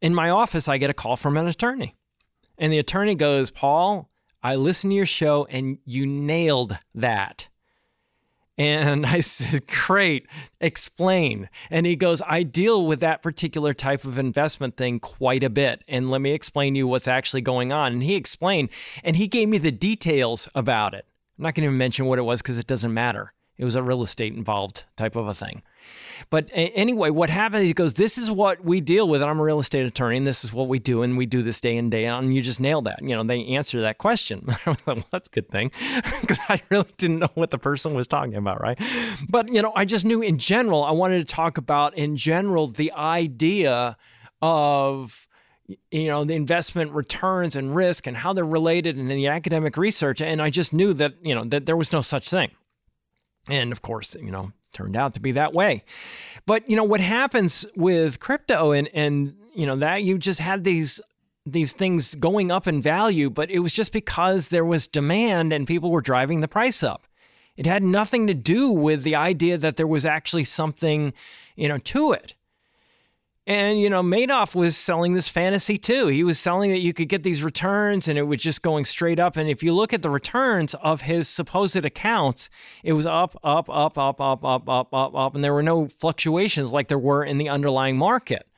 in 0.00 0.14
my 0.14 0.30
office, 0.30 0.68
I 0.68 0.78
get 0.78 0.90
a 0.90 0.94
call 0.94 1.16
from 1.16 1.36
an 1.36 1.46
attorney. 1.46 1.94
And 2.58 2.72
the 2.72 2.78
attorney 2.78 3.14
goes, 3.14 3.50
Paul, 3.50 4.10
I 4.42 4.56
listened 4.56 4.92
to 4.92 4.96
your 4.96 5.06
show 5.06 5.46
and 5.50 5.78
you 5.84 6.06
nailed 6.06 6.78
that. 6.94 7.48
And 8.56 9.06
I 9.06 9.20
said, 9.20 9.66
Great, 9.66 10.26
explain. 10.60 11.48
And 11.70 11.86
he 11.86 11.96
goes, 11.96 12.22
I 12.26 12.42
deal 12.42 12.86
with 12.86 13.00
that 13.00 13.22
particular 13.22 13.72
type 13.72 14.04
of 14.04 14.18
investment 14.18 14.76
thing 14.76 15.00
quite 15.00 15.42
a 15.42 15.50
bit. 15.50 15.84
And 15.88 16.10
let 16.10 16.20
me 16.20 16.32
explain 16.32 16.74
to 16.74 16.78
you 16.78 16.88
what's 16.88 17.08
actually 17.08 17.42
going 17.42 17.72
on. 17.72 17.92
And 17.92 18.02
he 18.02 18.14
explained, 18.14 18.70
and 19.02 19.16
he 19.16 19.28
gave 19.28 19.48
me 19.48 19.58
the 19.58 19.72
details 19.72 20.48
about 20.54 20.94
it. 20.94 21.06
I'm 21.38 21.44
not 21.44 21.54
going 21.54 21.62
to 21.62 21.68
even 21.68 21.78
mention 21.78 22.06
what 22.06 22.18
it 22.18 22.22
was 22.22 22.42
because 22.42 22.58
it 22.58 22.66
doesn't 22.66 22.94
matter. 22.94 23.32
It 23.56 23.64
was 23.64 23.76
a 23.76 23.82
real 23.82 24.02
estate 24.02 24.34
involved 24.34 24.84
type 24.96 25.14
of 25.14 25.28
a 25.28 25.34
thing. 25.34 25.62
But 26.30 26.50
anyway, 26.52 27.10
what 27.10 27.30
happened? 27.30 27.66
He 27.66 27.72
goes, 27.72 27.94
"This 27.94 28.18
is 28.18 28.30
what 28.30 28.64
we 28.64 28.80
deal 28.80 29.08
with. 29.08 29.22
I'm 29.22 29.38
a 29.38 29.42
real 29.42 29.60
estate 29.60 29.86
attorney, 29.86 30.16
and 30.16 30.26
this 30.26 30.44
is 30.44 30.52
what 30.52 30.68
we 30.68 30.78
do, 30.78 31.02
and 31.02 31.16
we 31.16 31.26
do 31.26 31.42
this 31.42 31.60
day 31.60 31.76
in 31.76 31.90
day 31.90 32.06
out." 32.06 32.22
And 32.22 32.34
you 32.34 32.40
just 32.40 32.60
nailed 32.60 32.86
that. 32.86 33.00
You 33.02 33.14
know, 33.14 33.22
they 33.22 33.44
answer 33.46 33.80
that 33.82 33.98
question. 33.98 34.48
Well, 34.86 35.04
"That's 35.12 35.28
a 35.28 35.30
good 35.30 35.50
thing," 35.50 35.70
because 36.20 36.40
I 36.48 36.60
really 36.70 36.88
didn't 36.96 37.20
know 37.20 37.30
what 37.34 37.50
the 37.50 37.58
person 37.58 37.94
was 37.94 38.06
talking 38.06 38.34
about, 38.34 38.60
right? 38.60 38.78
But 39.28 39.52
you 39.52 39.62
know, 39.62 39.72
I 39.76 39.84
just 39.84 40.04
knew 40.04 40.20
in 40.20 40.38
general. 40.38 40.82
I 40.82 40.90
wanted 40.90 41.18
to 41.26 41.34
talk 41.34 41.58
about 41.58 41.96
in 41.96 42.16
general 42.16 42.68
the 42.68 42.92
idea 42.92 43.96
of 44.42 45.28
you 45.90 46.08
know 46.08 46.24
the 46.24 46.34
investment 46.34 46.92
returns 46.92 47.56
and 47.56 47.74
risk 47.74 48.06
and 48.06 48.16
how 48.16 48.32
they're 48.32 48.44
related 48.44 48.96
and 48.96 49.10
in 49.10 49.16
the 49.16 49.28
academic 49.28 49.78
research 49.78 50.20
and 50.20 50.42
i 50.42 50.50
just 50.50 50.74
knew 50.74 50.92
that 50.92 51.14
you 51.22 51.34
know 51.34 51.44
that 51.44 51.64
there 51.64 51.76
was 51.76 51.90
no 51.90 52.02
such 52.02 52.28
thing 52.28 52.50
and 53.48 53.72
of 53.72 53.82
course 53.82 54.16
you 54.20 54.30
know 54.30 54.52
turned 54.72 54.96
out 54.96 55.14
to 55.14 55.20
be 55.20 55.32
that 55.32 55.52
way. 55.52 55.84
But 56.46 56.68
you 56.68 56.76
know 56.76 56.84
what 56.84 57.00
happens 57.00 57.66
with 57.76 58.20
crypto 58.20 58.72
and 58.72 58.88
and 58.92 59.36
you 59.54 59.66
know 59.66 59.76
that 59.76 60.02
you 60.02 60.18
just 60.18 60.40
had 60.40 60.64
these 60.64 61.00
these 61.46 61.72
things 61.72 62.14
going 62.14 62.50
up 62.50 62.66
in 62.66 62.80
value 62.80 63.28
but 63.28 63.50
it 63.50 63.58
was 63.58 63.74
just 63.74 63.92
because 63.92 64.48
there 64.48 64.64
was 64.64 64.86
demand 64.86 65.52
and 65.52 65.66
people 65.66 65.90
were 65.90 66.00
driving 66.00 66.40
the 66.40 66.48
price 66.48 66.82
up. 66.82 67.06
It 67.56 67.66
had 67.66 67.84
nothing 67.84 68.26
to 68.26 68.34
do 68.34 68.70
with 68.70 69.04
the 69.04 69.14
idea 69.14 69.56
that 69.58 69.76
there 69.76 69.86
was 69.86 70.04
actually 70.04 70.44
something 70.44 71.12
you 71.56 71.68
know 71.68 71.78
to 71.78 72.12
it 72.12 72.34
and, 73.46 73.78
you 73.78 73.90
know, 73.90 74.02
Madoff 74.02 74.54
was 74.54 74.74
selling 74.74 75.12
this 75.12 75.28
fantasy 75.28 75.76
too. 75.76 76.06
He 76.06 76.24
was 76.24 76.38
selling 76.38 76.70
that 76.70 76.80
you 76.80 76.94
could 76.94 77.10
get 77.10 77.24
these 77.24 77.44
returns 77.44 78.08
and 78.08 78.18
it 78.18 78.22
was 78.22 78.42
just 78.42 78.62
going 78.62 78.86
straight 78.86 79.18
up. 79.18 79.36
And 79.36 79.50
if 79.50 79.62
you 79.62 79.74
look 79.74 79.92
at 79.92 80.00
the 80.00 80.08
returns 80.08 80.72
of 80.76 81.02
his 81.02 81.28
supposed 81.28 81.76
accounts, 81.84 82.48
it 82.82 82.94
was 82.94 83.04
up, 83.04 83.36
up, 83.44 83.68
up, 83.68 83.98
up, 83.98 84.18
up, 84.18 84.44
up, 84.44 84.66
up, 84.66 84.94
up, 84.94 85.14
up. 85.14 85.34
And 85.34 85.44
there 85.44 85.52
were 85.52 85.62
no 85.62 85.88
fluctuations 85.88 86.72
like 86.72 86.88
there 86.88 86.98
were 86.98 87.22
in 87.22 87.36
the 87.36 87.50
underlying 87.50 87.98
market, 87.98 88.48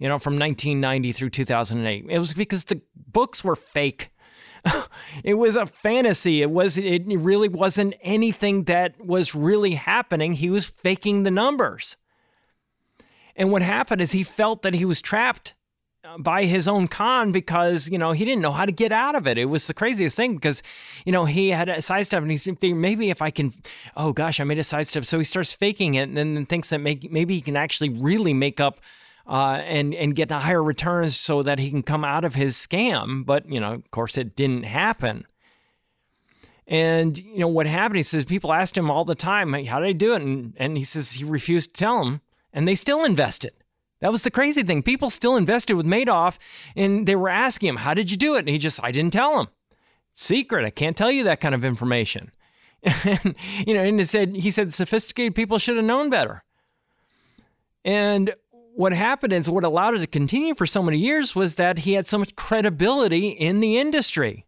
you 0.00 0.08
know, 0.08 0.18
from 0.18 0.36
1990 0.36 1.12
through 1.12 1.30
2008. 1.30 2.06
It 2.08 2.18
was 2.18 2.34
because 2.34 2.64
the 2.64 2.80
books 2.96 3.44
were 3.44 3.56
fake. 3.56 4.10
it 5.24 5.34
was 5.34 5.54
a 5.54 5.66
fantasy. 5.66 6.42
It 6.42 6.50
was 6.50 6.76
it 6.76 7.04
really 7.06 7.48
wasn't 7.48 7.94
anything 8.00 8.64
that 8.64 8.98
was 8.98 9.32
really 9.32 9.74
happening. 9.74 10.32
He 10.32 10.50
was 10.50 10.66
faking 10.66 11.22
the 11.22 11.30
numbers. 11.30 11.98
And 13.36 13.50
what 13.50 13.62
happened 13.62 14.00
is 14.00 14.12
he 14.12 14.22
felt 14.22 14.62
that 14.62 14.74
he 14.74 14.84
was 14.84 15.02
trapped 15.02 15.54
uh, 16.04 16.18
by 16.18 16.44
his 16.44 16.68
own 16.68 16.86
con 16.86 17.32
because 17.32 17.88
you 17.88 17.98
know 17.98 18.12
he 18.12 18.24
didn't 18.24 18.42
know 18.42 18.52
how 18.52 18.66
to 18.66 18.72
get 18.72 18.92
out 18.92 19.14
of 19.14 19.26
it. 19.26 19.38
It 19.38 19.46
was 19.46 19.66
the 19.66 19.74
craziest 19.74 20.16
thing 20.16 20.34
because 20.34 20.62
you 21.04 21.12
know 21.12 21.24
he 21.24 21.50
had 21.50 21.68
a 21.68 21.82
sidestep 21.82 22.22
and 22.22 22.30
he 22.30 22.36
said 22.36 22.58
maybe 22.62 23.10
if 23.10 23.22
I 23.22 23.30
can, 23.30 23.52
oh 23.96 24.12
gosh, 24.12 24.38
I 24.38 24.44
made 24.44 24.58
a 24.58 24.64
sidestep. 24.64 25.04
So 25.04 25.18
he 25.18 25.24
starts 25.24 25.52
faking 25.52 25.94
it 25.94 26.08
and 26.08 26.16
then 26.16 26.46
thinks 26.46 26.70
that 26.70 26.78
maybe 26.78 27.34
he 27.34 27.40
can 27.40 27.56
actually 27.56 27.90
really 27.90 28.34
make 28.34 28.60
up 28.60 28.80
uh, 29.26 29.62
and 29.64 29.94
and 29.94 30.14
get 30.14 30.30
higher 30.30 30.62
returns 30.62 31.16
so 31.16 31.42
that 31.42 31.58
he 31.58 31.70
can 31.70 31.82
come 31.82 32.04
out 32.04 32.24
of 32.24 32.34
his 32.34 32.54
scam. 32.54 33.24
But 33.24 33.48
you 33.50 33.60
know, 33.60 33.74
of 33.74 33.90
course, 33.90 34.18
it 34.18 34.36
didn't 34.36 34.64
happen. 34.64 35.26
And 36.66 37.18
you 37.18 37.40
know 37.40 37.48
what 37.48 37.66
happened? 37.66 37.96
He 37.96 38.02
says 38.02 38.24
people 38.24 38.52
asked 38.52 38.76
him 38.76 38.90
all 38.90 39.04
the 39.04 39.14
time, 39.14 39.52
"How 39.52 39.80
did 39.80 39.88
I 39.88 39.92
do 39.92 40.14
it?" 40.14 40.22
And 40.22 40.54
and 40.56 40.76
he 40.76 40.84
says 40.84 41.12
he 41.12 41.24
refused 41.24 41.74
to 41.74 41.78
tell 41.78 42.04
them 42.04 42.20
and 42.54 42.66
they 42.66 42.74
still 42.74 43.04
invested. 43.04 43.52
That 44.00 44.12
was 44.12 44.22
the 44.22 44.30
crazy 44.30 44.62
thing. 44.62 44.82
People 44.82 45.10
still 45.10 45.36
invested 45.36 45.74
with 45.74 45.86
Madoff, 45.86 46.38
and 46.74 47.06
they 47.06 47.16
were 47.16 47.28
asking 47.28 47.68
him, 47.68 47.76
How 47.76 47.92
did 47.92 48.10
you 48.10 48.16
do 48.16 48.36
it? 48.36 48.40
And 48.40 48.48
he 48.48 48.58
just, 48.58 48.82
I 48.82 48.90
didn't 48.90 49.12
tell 49.12 49.36
them. 49.36 49.48
Secret. 50.12 50.64
I 50.64 50.70
can't 50.70 50.96
tell 50.96 51.10
you 51.10 51.24
that 51.24 51.40
kind 51.40 51.54
of 51.54 51.64
information. 51.64 52.30
and, 53.04 53.34
you 53.66 53.74
know, 53.74 53.82
and 53.82 54.00
it 54.00 54.08
said, 54.08 54.36
he 54.36 54.50
said, 54.50 54.72
sophisticated 54.72 55.34
people 55.34 55.58
should 55.58 55.76
have 55.76 55.84
known 55.84 56.10
better. 56.10 56.44
And 57.84 58.34
what 58.74 58.92
happened 58.92 59.32
is 59.32 59.50
what 59.50 59.64
allowed 59.64 59.94
it 59.94 60.00
to 60.00 60.06
continue 60.06 60.54
for 60.54 60.66
so 60.66 60.82
many 60.82 60.98
years 60.98 61.34
was 61.34 61.56
that 61.56 61.80
he 61.80 61.94
had 61.94 62.06
so 62.06 62.18
much 62.18 62.36
credibility 62.36 63.28
in 63.28 63.60
the 63.60 63.78
industry. 63.78 64.46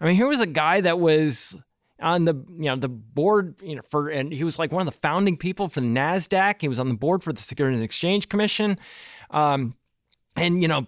I 0.00 0.06
mean, 0.06 0.16
here 0.16 0.28
was 0.28 0.40
a 0.40 0.46
guy 0.46 0.80
that 0.80 0.98
was 0.98 1.56
on 2.04 2.26
the 2.26 2.34
you 2.50 2.66
know 2.66 2.76
the 2.76 2.88
board 2.88 3.56
you 3.62 3.74
know 3.74 3.82
for 3.82 4.10
and 4.10 4.30
he 4.30 4.44
was 4.44 4.58
like 4.58 4.70
one 4.70 4.86
of 4.86 4.92
the 4.92 5.00
founding 5.00 5.36
people 5.36 5.68
for 5.68 5.80
the 5.80 5.86
Nasdaq. 5.86 6.60
He 6.60 6.68
was 6.68 6.78
on 6.78 6.88
the 6.88 6.94
board 6.94 7.22
for 7.22 7.32
the 7.32 7.40
Securities 7.40 7.80
and 7.80 7.84
Exchange 7.84 8.28
Commission, 8.28 8.78
um, 9.30 9.74
and 10.36 10.60
you 10.60 10.68
know, 10.68 10.86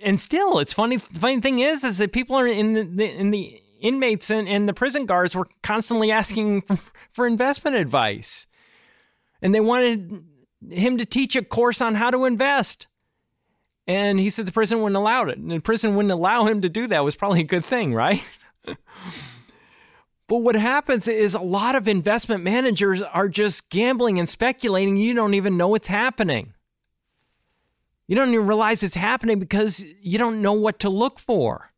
and 0.00 0.18
still, 0.18 0.60
it's 0.60 0.72
funny. 0.72 0.96
The 0.96 1.18
funny 1.18 1.40
thing 1.40 1.58
is, 1.58 1.82
is 1.82 1.98
that 1.98 2.12
people 2.12 2.36
are 2.36 2.46
in 2.46 2.72
the, 2.74 2.84
the 2.84 3.04
in 3.04 3.30
the 3.32 3.60
inmates 3.80 4.30
and, 4.30 4.48
and 4.48 4.68
the 4.68 4.72
prison 4.72 5.06
guards 5.06 5.36
were 5.36 5.48
constantly 5.62 6.10
asking 6.10 6.62
for, 6.62 6.78
for 7.10 7.26
investment 7.26 7.76
advice, 7.76 8.46
and 9.42 9.52
they 9.52 9.60
wanted 9.60 10.24
him 10.70 10.96
to 10.98 11.04
teach 11.04 11.34
a 11.34 11.42
course 11.42 11.82
on 11.82 11.96
how 11.96 12.10
to 12.10 12.24
invest. 12.24 12.86
And 13.86 14.18
he 14.18 14.30
said 14.30 14.46
the 14.46 14.52
prison 14.52 14.80
wouldn't 14.80 14.96
allow 14.96 15.24
it. 15.24 15.36
And 15.36 15.50
the 15.50 15.60
prison 15.60 15.94
wouldn't 15.94 16.12
allow 16.12 16.44
him 16.44 16.62
to 16.62 16.70
do 16.70 16.86
that 16.86 17.00
it 17.00 17.04
was 17.04 17.16
probably 17.16 17.40
a 17.40 17.44
good 17.44 17.64
thing, 17.64 17.92
right? 17.92 18.26
But 20.26 20.38
what 20.38 20.56
happens 20.56 21.06
is 21.06 21.34
a 21.34 21.40
lot 21.40 21.74
of 21.74 21.86
investment 21.86 22.42
managers 22.42 23.02
are 23.02 23.28
just 23.28 23.70
gambling 23.70 24.18
and 24.18 24.28
speculating. 24.28 24.96
You 24.96 25.14
don't 25.14 25.34
even 25.34 25.56
know 25.56 25.68
what's 25.68 25.88
happening. 25.88 26.54
You 28.06 28.16
don't 28.16 28.32
even 28.32 28.46
realize 28.46 28.82
it's 28.82 28.94
happening 28.94 29.38
because 29.38 29.84
you 30.00 30.18
don't 30.18 30.40
know 30.40 30.52
what 30.52 30.78
to 30.80 30.90
look 30.90 31.18
for. 31.18 31.70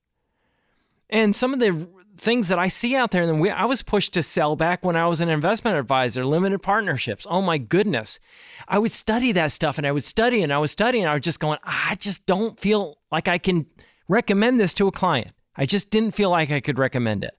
And 1.10 1.34
some 1.34 1.52
of 1.54 1.60
the 1.60 1.88
things 2.18 2.48
that 2.48 2.58
I 2.58 2.68
see 2.68 2.96
out 2.96 3.10
there, 3.10 3.22
and 3.22 3.48
I 3.50 3.66
was 3.66 3.82
pushed 3.82 4.14
to 4.14 4.22
sell 4.22 4.56
back 4.56 4.84
when 4.84 4.96
I 4.96 5.06
was 5.06 5.20
an 5.20 5.28
investment 5.28 5.76
advisor, 5.76 6.24
limited 6.24 6.60
partnerships. 6.62 7.26
Oh 7.28 7.42
my 7.42 7.58
goodness. 7.58 8.18
I 8.66 8.78
would 8.78 8.90
study 8.90 9.32
that 9.32 9.52
stuff 9.52 9.78
and 9.78 9.86
I 9.86 9.92
would 9.92 10.04
study 10.04 10.42
and 10.42 10.52
I 10.52 10.58
was 10.58 10.70
studying. 10.70 11.04
And 11.04 11.10
I 11.10 11.14
was 11.14 11.22
just 11.22 11.40
going, 11.40 11.58
I 11.64 11.96
just 11.98 12.26
don't 12.26 12.58
feel 12.58 12.98
like 13.12 13.28
I 13.28 13.38
can 13.38 13.66
recommend 14.08 14.58
this 14.58 14.74
to 14.74 14.88
a 14.88 14.92
client. 14.92 15.32
I 15.56 15.66
just 15.66 15.90
didn't 15.90 16.12
feel 16.12 16.30
like 16.30 16.50
I 16.50 16.60
could 16.60 16.78
recommend 16.78 17.24
it. 17.24 17.36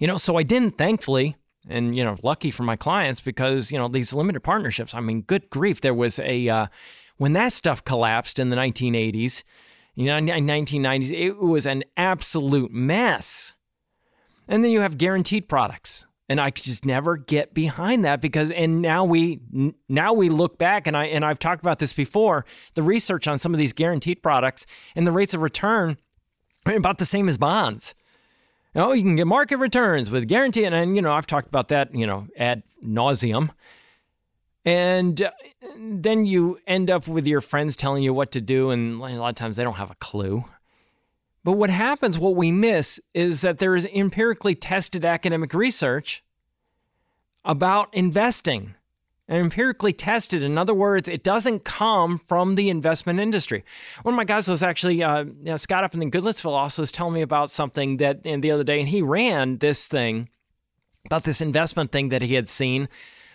You 0.00 0.08
know, 0.08 0.16
so 0.16 0.36
I 0.36 0.42
didn't, 0.42 0.72
thankfully, 0.72 1.36
and 1.68 1.96
you 1.96 2.02
know, 2.02 2.16
lucky 2.22 2.50
for 2.50 2.64
my 2.64 2.74
clients 2.74 3.20
because 3.20 3.70
you 3.70 3.78
know 3.78 3.86
these 3.86 4.12
limited 4.12 4.40
partnerships. 4.40 4.94
I 4.94 5.00
mean, 5.00 5.22
good 5.22 5.48
grief, 5.50 5.80
there 5.80 5.94
was 5.94 6.18
a 6.18 6.48
uh, 6.48 6.66
when 7.18 7.34
that 7.34 7.52
stuff 7.52 7.84
collapsed 7.84 8.38
in 8.38 8.48
the 8.48 8.56
1980s, 8.56 9.44
you 9.94 10.06
know, 10.06 10.18
1990s, 10.18 11.12
it 11.12 11.36
was 11.36 11.66
an 11.66 11.84
absolute 11.98 12.72
mess. 12.72 13.52
And 14.48 14.64
then 14.64 14.70
you 14.70 14.80
have 14.80 14.96
guaranteed 14.96 15.46
products. 15.46 16.06
And 16.30 16.40
I 16.40 16.48
just 16.48 16.86
never 16.86 17.18
get 17.18 17.52
behind 17.52 18.04
that 18.04 18.22
because 18.22 18.52
and 18.52 18.80
now 18.80 19.04
we 19.04 19.40
now 19.88 20.12
we 20.12 20.28
look 20.28 20.58
back 20.58 20.86
and 20.86 20.96
I 20.96 21.06
and 21.06 21.24
I've 21.24 21.40
talked 21.40 21.60
about 21.60 21.80
this 21.80 21.92
before, 21.92 22.46
the 22.74 22.82
research 22.82 23.28
on 23.28 23.38
some 23.38 23.52
of 23.52 23.58
these 23.58 23.72
guaranteed 23.72 24.22
products 24.22 24.64
and 24.94 25.06
the 25.06 25.12
rates 25.12 25.34
of 25.34 25.42
return 25.42 25.98
are 26.66 26.74
about 26.74 26.98
the 26.98 27.04
same 27.04 27.28
as 27.28 27.36
bonds. 27.36 27.94
Oh, 28.74 28.92
you 28.92 29.02
can 29.02 29.16
get 29.16 29.26
market 29.26 29.56
returns 29.56 30.10
with 30.10 30.28
guarantee. 30.28 30.64
And, 30.64 30.74
and 30.74 30.94
you 30.94 31.02
know, 31.02 31.12
I've 31.12 31.26
talked 31.26 31.48
about 31.48 31.68
that, 31.68 31.94
you 31.94 32.06
know, 32.06 32.28
ad 32.36 32.62
nauseum. 32.84 33.50
And 34.64 35.22
uh, 35.22 35.30
then 35.76 36.24
you 36.24 36.58
end 36.66 36.90
up 36.90 37.08
with 37.08 37.26
your 37.26 37.40
friends 37.40 37.74
telling 37.76 38.02
you 38.02 38.14
what 38.14 38.30
to 38.32 38.40
do. 38.40 38.70
And 38.70 39.00
a 39.00 39.04
lot 39.16 39.30
of 39.30 39.34
times 39.34 39.56
they 39.56 39.64
don't 39.64 39.74
have 39.74 39.90
a 39.90 39.96
clue. 39.96 40.44
But 41.42 41.52
what 41.52 41.70
happens, 41.70 42.18
what 42.18 42.36
we 42.36 42.52
miss, 42.52 43.00
is 43.14 43.40
that 43.40 43.58
there 43.58 43.74
is 43.74 43.86
empirically 43.86 44.54
tested 44.54 45.04
academic 45.04 45.54
research 45.54 46.22
about 47.44 47.92
investing 47.94 48.74
and 49.30 49.38
empirically 49.38 49.92
tested. 49.92 50.42
In 50.42 50.58
other 50.58 50.74
words, 50.74 51.08
it 51.08 51.22
doesn't 51.22 51.64
come 51.64 52.18
from 52.18 52.56
the 52.56 52.68
investment 52.68 53.20
industry. 53.20 53.64
One 54.02 54.14
of 54.14 54.16
my 54.16 54.24
guys 54.24 54.48
was 54.48 54.64
actually, 54.64 55.02
uh, 55.04 55.22
you 55.22 55.34
know, 55.44 55.56
Scott 55.56 55.84
up 55.84 55.94
in 55.94 56.00
the 56.00 56.10
Goodlettsville 56.10 56.50
also 56.50 56.82
was 56.82 56.90
telling 56.90 57.14
me 57.14 57.22
about 57.22 57.48
something 57.48 57.98
that 57.98 58.24
the 58.24 58.50
other 58.50 58.64
day, 58.64 58.80
and 58.80 58.88
he 58.88 59.00
ran 59.00 59.58
this 59.58 59.86
thing 59.86 60.28
about 61.06 61.22
this 61.22 61.40
investment 61.40 61.92
thing 61.92 62.08
that 62.08 62.22
he 62.22 62.34
had 62.34 62.48
seen 62.48 62.88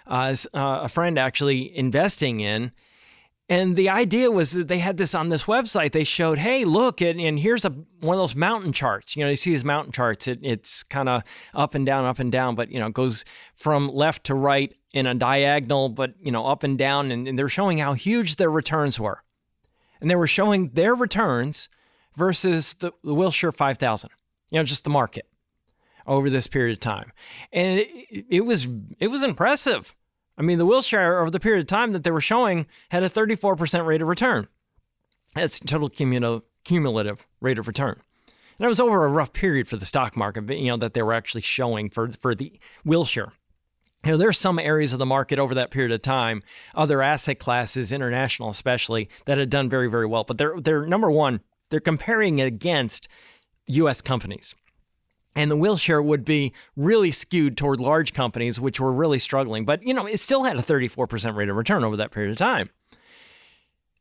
uh, 0.05 0.35
uh, 0.53 0.81
a 0.83 0.89
friend 0.89 1.17
actually 1.17 1.75
investing 1.75 2.41
in. 2.41 2.73
And 3.47 3.75
the 3.75 3.89
idea 3.89 4.31
was 4.31 4.51
that 4.51 4.67
they 4.67 4.79
had 4.79 4.97
this 4.97 5.13
on 5.13 5.29
this 5.29 5.45
website. 5.45 5.91
They 5.91 6.03
showed, 6.03 6.39
hey, 6.39 6.65
look, 6.65 6.99
and, 6.99 7.21
and 7.21 7.39
here's 7.39 7.63
a 7.63 7.69
one 7.69 8.15
of 8.15 8.19
those 8.19 8.35
mountain 8.35 8.73
charts. 8.73 9.15
You 9.15 9.23
know, 9.23 9.29
you 9.29 9.35
see 9.35 9.51
these 9.51 9.63
mountain 9.63 9.91
charts. 9.91 10.27
It, 10.27 10.39
it's 10.41 10.81
kind 10.83 11.07
of 11.07 11.21
up 11.53 11.75
and 11.75 11.85
down, 11.85 12.05
up 12.05 12.17
and 12.17 12.31
down, 12.31 12.55
but 12.55 12.69
you 12.69 12.79
know, 12.79 12.87
it 12.87 12.93
goes 12.93 13.23
from 13.53 13.87
left 13.87 14.25
to 14.25 14.35
right 14.35 14.73
in 14.95 15.05
a 15.05 15.13
diagonal, 15.13 15.89
but 15.89 16.13
you 16.21 16.31
know, 16.31 16.47
up 16.47 16.63
and 16.63 16.77
down, 16.77 17.11
and, 17.11 17.27
and 17.27 17.37
they're 17.37 17.49
showing 17.49 17.77
how 17.77 17.93
huge 17.93 18.37
their 18.37 18.49
returns 18.49 18.97
were. 18.99 19.21
And 19.99 20.09
they 20.09 20.15
were 20.15 20.25
showing 20.25 20.69
their 20.69 20.95
returns 20.95 21.69
versus 22.15 22.73
the, 22.75 22.93
the 23.03 23.13
Wilshire 23.13 23.51
5000, 23.51 24.09
you 24.49 24.57
know, 24.57 24.63
just 24.63 24.85
the 24.85 24.89
market 24.89 25.27
over 26.07 26.29
this 26.29 26.47
period 26.47 26.77
of 26.77 26.79
time. 26.79 27.11
And 27.51 27.79
it, 27.81 28.25
it 28.29 28.45
was 28.45 28.69
it 28.99 29.09
was 29.09 29.21
impressive. 29.21 29.93
I 30.37 30.41
mean, 30.41 30.57
the 30.57 30.65
Wilshire 30.65 31.19
over 31.19 31.29
the 31.29 31.39
period 31.41 31.61
of 31.61 31.67
time 31.67 31.91
that 31.91 32.05
they 32.05 32.11
were 32.11 32.21
showing 32.21 32.65
had 32.89 33.03
a 33.03 33.09
34% 33.09 33.85
rate 33.85 34.01
of 34.01 34.07
return. 34.07 34.47
That's 35.33 35.59
total 35.59 35.89
cumulative, 35.89 36.43
cumulative 36.63 37.27
rate 37.41 37.59
of 37.59 37.67
return. 37.67 37.99
And 38.57 38.65
it 38.65 38.69
was 38.69 38.79
over 38.79 39.03
a 39.03 39.09
rough 39.09 39.33
period 39.33 39.67
for 39.67 39.75
the 39.75 39.85
stock 39.85 40.15
market, 40.15 40.49
you 40.57 40.67
know, 40.67 40.77
that 40.77 40.93
they 40.93 41.03
were 41.03 41.13
actually 41.13 41.41
showing 41.41 41.89
for, 41.89 42.09
for 42.09 42.33
the 42.33 42.59
Wilshire. 42.85 43.33
You 44.05 44.11
know, 44.11 44.17
there's 44.17 44.37
some 44.37 44.59
areas 44.59 44.93
of 44.93 44.99
the 44.99 45.05
market 45.05 45.39
over 45.39 45.55
that 45.55 45.71
period 45.71 45.91
of 45.91 46.01
time, 46.01 46.43
other 46.75 47.01
asset 47.01 47.39
classes, 47.39 47.91
international 47.91 48.49
especially, 48.49 49.09
that 49.25 49.37
had 49.37 49.49
done 49.49 49.69
very, 49.69 49.89
very 49.89 50.05
well. 50.05 50.23
But 50.23 50.37
they're 50.37 50.59
they're 50.61 50.85
number 50.85 51.09
one, 51.09 51.41
they're 51.69 51.79
comparing 51.79 52.39
it 52.39 52.45
against 52.45 53.07
US 53.67 54.01
companies. 54.01 54.53
And 55.35 55.51
the 55.51 55.57
Wilshire 55.57 56.01
would 56.01 56.23
be 56.23 56.53
really 56.77 57.11
skewed 57.11 57.57
toward 57.57 57.81
large 57.81 58.13
companies, 58.13 58.59
which 58.59 58.79
were 58.79 58.93
really 58.93 59.19
struggling. 59.19 59.65
But, 59.65 59.83
you 59.83 59.93
know, 59.93 60.05
it 60.05 60.19
still 60.19 60.45
had 60.45 60.55
a 60.55 60.61
34% 60.61 61.35
rate 61.35 61.49
of 61.49 61.57
return 61.57 61.83
over 61.83 61.97
that 61.97 62.11
period 62.11 62.31
of 62.31 62.37
time. 62.37 62.69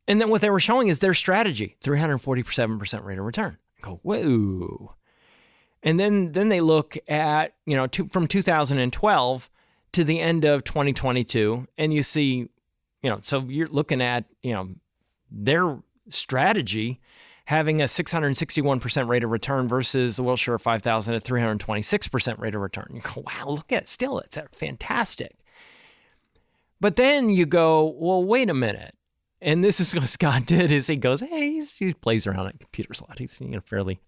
And 0.06 0.20
then 0.20 0.28
what 0.28 0.42
they 0.42 0.50
were 0.50 0.60
showing 0.60 0.88
is 0.88 1.00
their 1.00 1.14
strategy 1.14 1.76
347% 1.82 3.04
rate 3.04 3.18
of 3.18 3.24
return. 3.24 3.58
I 3.78 3.80
go, 3.80 4.00
whoa. 4.02 4.94
And 5.82 5.98
then, 5.98 6.32
then 6.32 6.50
they 6.50 6.60
look 6.60 6.96
at, 7.08 7.54
you 7.66 7.74
know, 7.74 7.88
from 8.10 8.28
2012 8.28 9.50
to 9.94 10.04
the 10.04 10.20
end 10.20 10.44
of 10.44 10.64
2022, 10.64 11.66
and 11.78 11.92
you 11.92 12.02
see, 12.02 12.48
you 13.02 13.10
know, 13.10 13.18
so 13.22 13.40
you're 13.40 13.68
looking 13.68 14.02
at, 14.02 14.24
you 14.42 14.52
know, 14.52 14.68
their 15.30 15.78
strategy 16.08 17.00
having 17.46 17.82
a 17.82 17.84
661% 17.84 19.08
rate 19.08 19.24
of 19.24 19.30
return 19.30 19.68
versus 19.68 20.16
the 20.16 20.22
Wilshire 20.22 20.58
5000 20.58 21.14
at 21.14 21.24
326% 21.24 22.38
rate 22.38 22.54
of 22.54 22.60
return. 22.60 22.86
You 22.94 23.02
go, 23.02 23.22
wow, 23.22 23.48
look 23.48 23.70
at 23.70 23.82
it. 23.82 23.88
Still, 23.88 24.18
it's 24.20 24.38
fantastic. 24.52 25.36
But 26.80 26.96
then 26.96 27.30
you 27.30 27.46
go, 27.46 27.94
well, 27.98 28.24
wait 28.24 28.48
a 28.48 28.54
minute. 28.54 28.94
And 29.40 29.62
this 29.62 29.78
is 29.78 29.94
what 29.94 30.08
Scott 30.08 30.46
did 30.46 30.72
is 30.72 30.86
he 30.86 30.96
goes, 30.96 31.20
hey, 31.20 31.60
he 31.60 31.92
plays 31.94 32.26
around 32.26 32.46
at 32.46 32.60
computers 32.60 33.00
a 33.00 33.04
lot. 33.04 33.18
He's 33.18 33.40
you 33.40 33.48
know, 33.48 33.60
fairly 33.60 34.00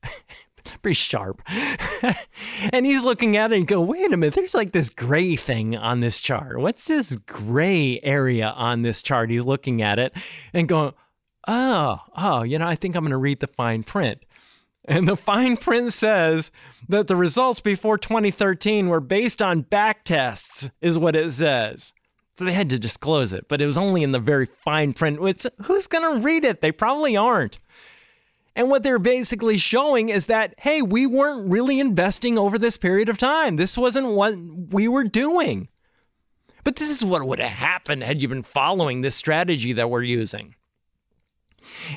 pretty 0.83 0.95
sharp. 0.95 1.43
and 2.73 2.87
he's 2.87 3.05
looking 3.05 3.37
at 3.37 3.53
it 3.53 3.59
and 3.59 3.67
go, 3.67 3.81
wait 3.81 4.13
a 4.13 4.17
minute, 4.17 4.35
there's 4.35 4.55
like 4.55 4.73
this 4.73 4.91
gray 4.91 5.37
thing 5.37 5.77
on 5.77 6.01
this 6.01 6.21
chart. 6.21 6.59
What's 6.59 6.87
this 6.87 7.17
gray 7.17 8.01
area 8.03 8.49
on 8.57 8.83
this 8.83 9.03
chart? 9.03 9.31
He's 9.31 9.47
looking 9.47 9.83
at 9.83 9.99
it 9.99 10.15
and 10.53 10.69
going, 10.69 10.93
oh, 11.49 12.01
oh, 12.17 12.43
you 12.43 12.59
know, 12.59 12.67
I 12.67 12.75
think 12.75 12.95
I'm 12.95 13.05
going 13.05 13.11
to 13.11 13.17
read 13.17 13.41
the 13.41 13.47
fine 13.47 13.83
print. 13.83 14.23
And 14.89 15.09
the 15.09 15.17
fine 15.17 15.57
print 15.57 15.93
says 15.93 16.53
that 16.89 17.09
the 17.09 17.17
results 17.17 17.61
before 17.61 17.99
2013 17.99 18.89
were 18.89 19.01
based 19.01 19.43
on 19.43 19.63
back 19.63 20.05
tests, 20.05 20.71
is 20.81 20.97
what 20.97 21.17
it 21.17 21.31
says. 21.33 21.93
So 22.39 22.45
they 22.45 22.53
had 22.53 22.71
to 22.71 22.79
disclose 22.79 23.33
it, 23.33 23.49
but 23.49 23.63
it 23.63 23.67
was 23.67 23.79
only 23.79 24.03
in 24.03 24.13
the 24.13 24.19
very 24.19 24.47
fine 24.47 24.93
print. 24.93 25.21
Which, 25.21 25.47
who's 25.65 25.87
going 25.87 26.19
to 26.19 26.25
read 26.25 26.45
it? 26.45 26.61
They 26.61 26.71
probably 26.71 27.17
aren't. 27.17 27.59
And 28.57 28.71
what 28.71 28.83
they're 28.83 28.99
basically 28.99 29.59
showing 29.59 30.09
is 30.09 30.27
that, 30.27 30.55
hey, 30.59 30.81
we 30.81 31.07
weren't 31.07 31.51
really 31.51 31.79
investing 31.79 32.39
over 32.39 32.59
this 32.59 32.79
period 32.79 33.11
of 33.11 33.19
time. 33.19 33.57
This 33.57 33.77
wasn't 33.77 34.09
what 34.09 34.35
we 34.73 34.89
were 34.89 35.05
doing. 35.05 35.69
But 36.65 36.77
this 36.77 36.91
is 36.91 37.05
what 37.05 37.25
would 37.25 37.39
have 37.39 37.51
happened 37.51 38.03
had 38.03 38.23
you 38.23 38.29
been 38.29 38.43
following 38.43 39.03
this 39.03 39.15
strategy 39.15 39.75
that 39.75 39.91
we're 39.91 40.03
using. 40.03 40.55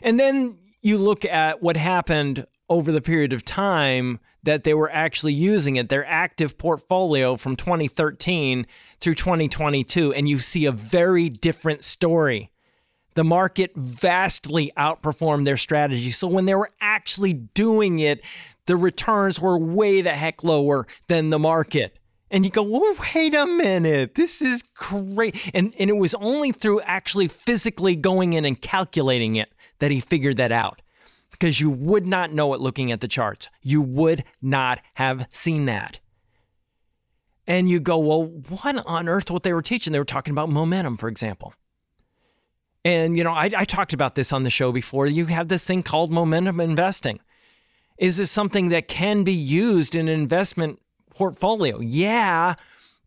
And 0.03 0.19
then 0.19 0.59
you 0.81 0.97
look 0.97 1.23
at 1.23 1.63
what 1.63 1.77
happened 1.77 2.45
over 2.67 2.91
the 2.91 3.01
period 3.01 3.31
of 3.31 3.45
time 3.45 4.19
that 4.43 4.65
they 4.65 4.73
were 4.73 4.91
actually 4.91 5.33
using 5.33 5.77
it, 5.77 5.89
their 5.89 6.05
active 6.05 6.57
portfolio 6.57 7.35
from 7.35 7.55
2013 7.55 8.67
through 8.99 9.15
2022, 9.15 10.13
and 10.13 10.29
you 10.29 10.37
see 10.37 10.65
a 10.65 10.71
very 10.71 11.29
different 11.29 11.83
story. 11.83 12.51
The 13.19 13.25
market 13.25 13.73
vastly 13.75 14.71
outperformed 14.77 15.43
their 15.43 15.57
strategy. 15.57 16.09
So 16.09 16.25
when 16.25 16.45
they 16.45 16.55
were 16.55 16.69
actually 16.79 17.33
doing 17.33 17.99
it, 17.99 18.23
the 18.65 18.77
returns 18.77 19.41
were 19.41 19.57
way 19.57 19.99
the 19.99 20.11
heck 20.11 20.41
lower 20.41 20.87
than 21.09 21.29
the 21.29 21.37
market. 21.37 21.99
And 22.31 22.45
you 22.45 22.49
go, 22.49 22.63
well, 22.63 22.95
wait 23.13 23.35
a 23.35 23.45
minute, 23.45 24.15
this 24.15 24.41
is 24.41 24.61
great. 24.61 25.51
And, 25.53 25.75
and 25.77 25.89
it 25.89 25.97
was 25.97 26.15
only 26.15 26.53
through 26.53 26.79
actually 26.83 27.27
physically 27.27 27.93
going 27.93 28.31
in 28.31 28.45
and 28.45 28.61
calculating 28.61 29.35
it 29.35 29.51
that 29.79 29.91
he 29.91 29.99
figured 29.99 30.37
that 30.37 30.53
out 30.53 30.81
because 31.29 31.59
you 31.59 31.69
would 31.69 32.07
not 32.07 32.31
know 32.31 32.53
it 32.53 32.61
looking 32.61 32.89
at 32.89 33.01
the 33.01 33.09
charts. 33.09 33.49
You 33.61 33.81
would 33.81 34.23
not 34.41 34.79
have 34.93 35.27
seen 35.29 35.65
that. 35.65 35.99
And 37.45 37.67
you 37.67 37.81
go, 37.81 37.97
well, 37.97 38.27
what 38.47 38.81
on 38.85 39.09
earth 39.09 39.29
what 39.29 39.43
they 39.43 39.51
were 39.51 39.61
teaching? 39.61 39.91
They 39.91 39.99
were 39.99 40.05
talking 40.05 40.31
about 40.31 40.47
momentum, 40.47 40.95
for 40.95 41.09
example. 41.09 41.53
And, 42.85 43.17
you 43.17 43.23
know, 43.23 43.33
I, 43.33 43.49
I 43.55 43.65
talked 43.65 43.93
about 43.93 44.15
this 44.15 44.31
on 44.31 44.43
the 44.43 44.49
show 44.49 44.71
before. 44.71 45.05
You 45.07 45.25
have 45.25 45.47
this 45.49 45.65
thing 45.65 45.83
called 45.83 46.11
momentum 46.11 46.59
investing. 46.59 47.19
Is 47.97 48.17
this 48.17 48.31
something 48.31 48.69
that 48.69 48.87
can 48.87 49.23
be 49.23 49.33
used 49.33 49.95
in 49.95 50.07
an 50.07 50.19
investment 50.19 50.79
portfolio? 51.13 51.81
Yeah, 51.81 52.55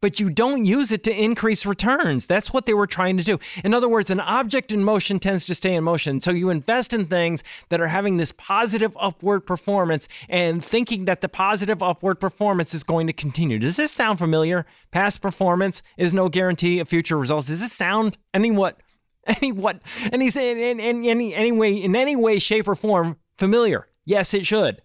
but 0.02 0.20
you 0.20 0.28
don't 0.28 0.66
use 0.66 0.92
it 0.92 1.02
to 1.04 1.14
increase 1.14 1.64
returns. 1.64 2.26
That's 2.26 2.52
what 2.52 2.66
they 2.66 2.74
were 2.74 2.88
trying 2.88 3.16
to 3.16 3.24
do. 3.24 3.38
In 3.64 3.72
other 3.72 3.88
words, 3.88 4.10
an 4.10 4.20
object 4.20 4.72
in 4.72 4.84
motion 4.84 5.18
tends 5.18 5.46
to 5.46 5.54
stay 5.54 5.74
in 5.74 5.84
motion. 5.84 6.20
So 6.20 6.32
you 6.32 6.50
invest 6.50 6.92
in 6.92 7.06
things 7.06 7.42
that 7.70 7.80
are 7.80 7.86
having 7.86 8.16
this 8.16 8.32
positive 8.32 8.94
upward 9.00 9.46
performance 9.46 10.08
and 10.28 10.62
thinking 10.62 11.06
that 11.06 11.22
the 11.22 11.28
positive 11.28 11.82
upward 11.82 12.20
performance 12.20 12.74
is 12.74 12.82
going 12.82 13.06
to 13.06 13.12
continue. 13.14 13.58
Does 13.58 13.76
this 13.76 13.92
sound 13.92 14.18
familiar? 14.18 14.66
Past 14.90 15.22
performance 15.22 15.82
is 15.96 16.12
no 16.12 16.28
guarantee 16.28 16.80
of 16.80 16.88
future 16.88 17.16
results. 17.16 17.46
Does 17.46 17.60
this 17.60 17.72
sound 17.72 18.18
any 18.34 18.50
what 18.50 18.80
any 19.40 19.52
what 19.52 19.80
any 20.12 20.28
in, 20.28 20.58
in, 20.58 20.80
in 20.80 21.04
any 21.04 21.34
any 21.34 21.52
way 21.52 21.74
in 21.74 21.94
any 21.94 22.16
way 22.16 22.38
shape 22.38 22.68
or 22.68 22.74
form 22.74 23.16
familiar? 23.38 23.88
Yes, 24.04 24.34
it 24.34 24.46
should. 24.46 24.82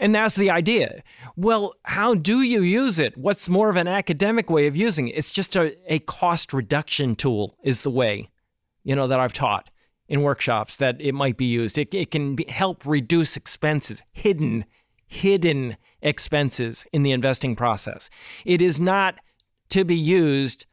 And 0.00 0.14
that's 0.14 0.34
the 0.34 0.50
idea. 0.50 1.02
Well, 1.36 1.74
how 1.84 2.14
do 2.14 2.40
you 2.40 2.62
use 2.62 2.98
it? 2.98 3.18
What's 3.18 3.50
more 3.50 3.68
of 3.68 3.76
an 3.76 3.86
academic 3.86 4.48
way 4.48 4.66
of 4.66 4.74
using 4.74 5.08
it? 5.08 5.16
It's 5.16 5.30
just 5.30 5.54
a, 5.56 5.76
a 5.92 5.98
cost 5.98 6.54
reduction 6.54 7.14
tool, 7.14 7.58
is 7.62 7.82
the 7.82 7.90
way, 7.90 8.30
you 8.82 8.96
know, 8.96 9.06
that 9.06 9.20
I've 9.20 9.34
taught 9.34 9.68
in 10.08 10.22
workshops 10.22 10.78
that 10.78 10.98
it 11.00 11.12
might 11.12 11.36
be 11.36 11.44
used. 11.44 11.76
It, 11.76 11.94
it 11.94 12.10
can 12.10 12.34
be, 12.34 12.46
help 12.48 12.86
reduce 12.86 13.36
expenses, 13.36 14.02
hidden, 14.10 14.64
hidden 15.06 15.76
expenses 16.00 16.86
in 16.92 17.02
the 17.02 17.12
investing 17.12 17.54
process. 17.54 18.08
It 18.46 18.62
is 18.62 18.80
not 18.80 19.16
to 19.68 19.84
be 19.84 19.96
used 19.96 20.64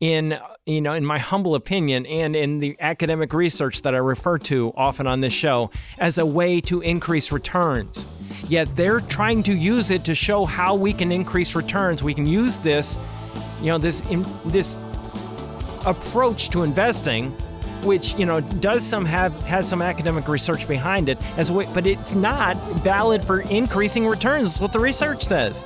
in 0.00 0.38
you 0.64 0.80
know 0.80 0.94
in 0.94 1.04
my 1.04 1.18
humble 1.18 1.54
opinion 1.54 2.06
and 2.06 2.34
in 2.34 2.58
the 2.58 2.74
academic 2.80 3.32
research 3.34 3.82
that 3.82 3.94
I 3.94 3.98
refer 3.98 4.38
to 4.38 4.72
often 4.76 5.06
on 5.06 5.20
this 5.20 5.32
show 5.32 5.70
as 5.98 6.18
a 6.18 6.24
way 6.24 6.60
to 6.62 6.80
increase 6.80 7.30
returns. 7.30 8.16
Yet 8.48 8.74
they're 8.74 9.00
trying 9.00 9.42
to 9.44 9.52
use 9.52 9.90
it 9.90 10.04
to 10.06 10.14
show 10.14 10.44
how 10.46 10.74
we 10.74 10.92
can 10.92 11.12
increase 11.12 11.54
returns. 11.54 12.02
We 12.02 12.14
can 12.14 12.26
use 12.26 12.58
this 12.58 12.98
you 13.60 13.66
know 13.66 13.78
this 13.78 14.02
in, 14.10 14.24
this 14.46 14.78
approach 15.86 16.50
to 16.50 16.62
investing 16.62 17.30
which 17.82 18.14
you 18.14 18.26
know 18.26 18.40
does 18.40 18.84
some 18.84 19.04
have 19.04 19.32
has 19.42 19.68
some 19.68 19.82
academic 19.82 20.28
research 20.28 20.68
behind 20.68 21.08
it 21.08 21.18
as 21.36 21.50
way, 21.50 21.66
but 21.72 21.86
it's 21.86 22.14
not 22.14 22.56
valid 22.80 23.22
for 23.22 23.40
increasing 23.42 24.06
returns 24.06 24.44
that's 24.44 24.60
what 24.60 24.72
the 24.72 24.80
research 24.80 25.24
says 25.24 25.64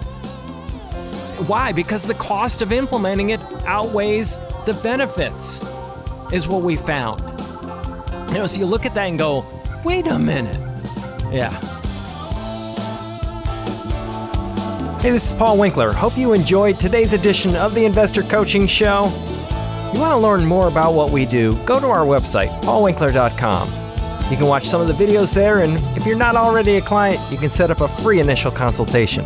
why? 1.46 1.72
Because 1.72 2.02
the 2.02 2.14
cost 2.14 2.62
of 2.62 2.72
implementing 2.72 3.30
it 3.30 3.42
outweighs 3.64 4.38
the 4.66 4.78
benefits, 4.82 5.60
is 6.32 6.48
what 6.48 6.62
we 6.62 6.76
found. 6.76 7.20
You 8.28 8.34
know, 8.34 8.46
so 8.46 8.58
you 8.58 8.66
look 8.66 8.86
at 8.86 8.94
that 8.94 9.04
and 9.04 9.18
go, 9.18 9.46
wait 9.84 10.06
a 10.06 10.18
minute. 10.18 10.56
Yeah. 11.30 11.50
Hey, 15.00 15.10
this 15.10 15.26
is 15.26 15.32
Paul 15.34 15.58
Winkler. 15.58 15.92
Hope 15.92 16.16
you 16.16 16.32
enjoyed 16.32 16.80
today's 16.80 17.12
edition 17.12 17.54
of 17.56 17.74
the 17.74 17.84
Investor 17.84 18.22
Coaching 18.22 18.66
Show. 18.66 19.04
You 19.92 20.00
want 20.00 20.12
to 20.12 20.16
learn 20.16 20.44
more 20.44 20.66
about 20.66 20.94
what 20.94 21.10
we 21.10 21.24
do, 21.24 21.54
go 21.64 21.78
to 21.78 21.86
our 21.86 22.04
website, 22.04 22.60
paulwinkler.com. 22.62 23.68
You 24.30 24.36
can 24.38 24.46
watch 24.46 24.66
some 24.66 24.80
of 24.80 24.88
the 24.88 24.94
videos 24.94 25.34
there, 25.34 25.60
and 25.60 25.74
if 25.96 26.06
you're 26.06 26.16
not 26.16 26.34
already 26.34 26.76
a 26.76 26.80
client, 26.80 27.20
you 27.30 27.36
can 27.36 27.50
set 27.50 27.70
up 27.70 27.82
a 27.82 27.86
free 27.88 28.18
initial 28.18 28.50
consultation. 28.50 29.24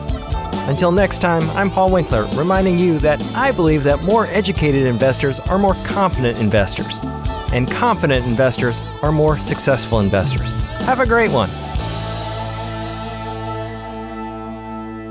Until 0.69 0.93
next 0.93 1.21
time, 1.23 1.49
I'm 1.57 1.71
Paul 1.71 1.91
Winkler, 1.91 2.27
reminding 2.37 2.79
you 2.79 2.99
that 2.99 3.25
I 3.35 3.53
believe 3.53 3.85
that 3.85 4.03
more 4.03 4.27
educated 4.27 4.85
investors 4.85 5.41
are 5.41 5.59
more 5.59 5.73
confident 5.87 6.43
investors, 6.43 7.01
and 7.55 7.71
confident 7.71 8.27
investors 8.27 8.79
are 9.03 9.11
more 9.11 9.39
successful 9.39 10.01
investors. 10.01 10.53
Have 10.81 11.01
a 11.01 11.07
great 11.07 11.31
one. 11.31 11.49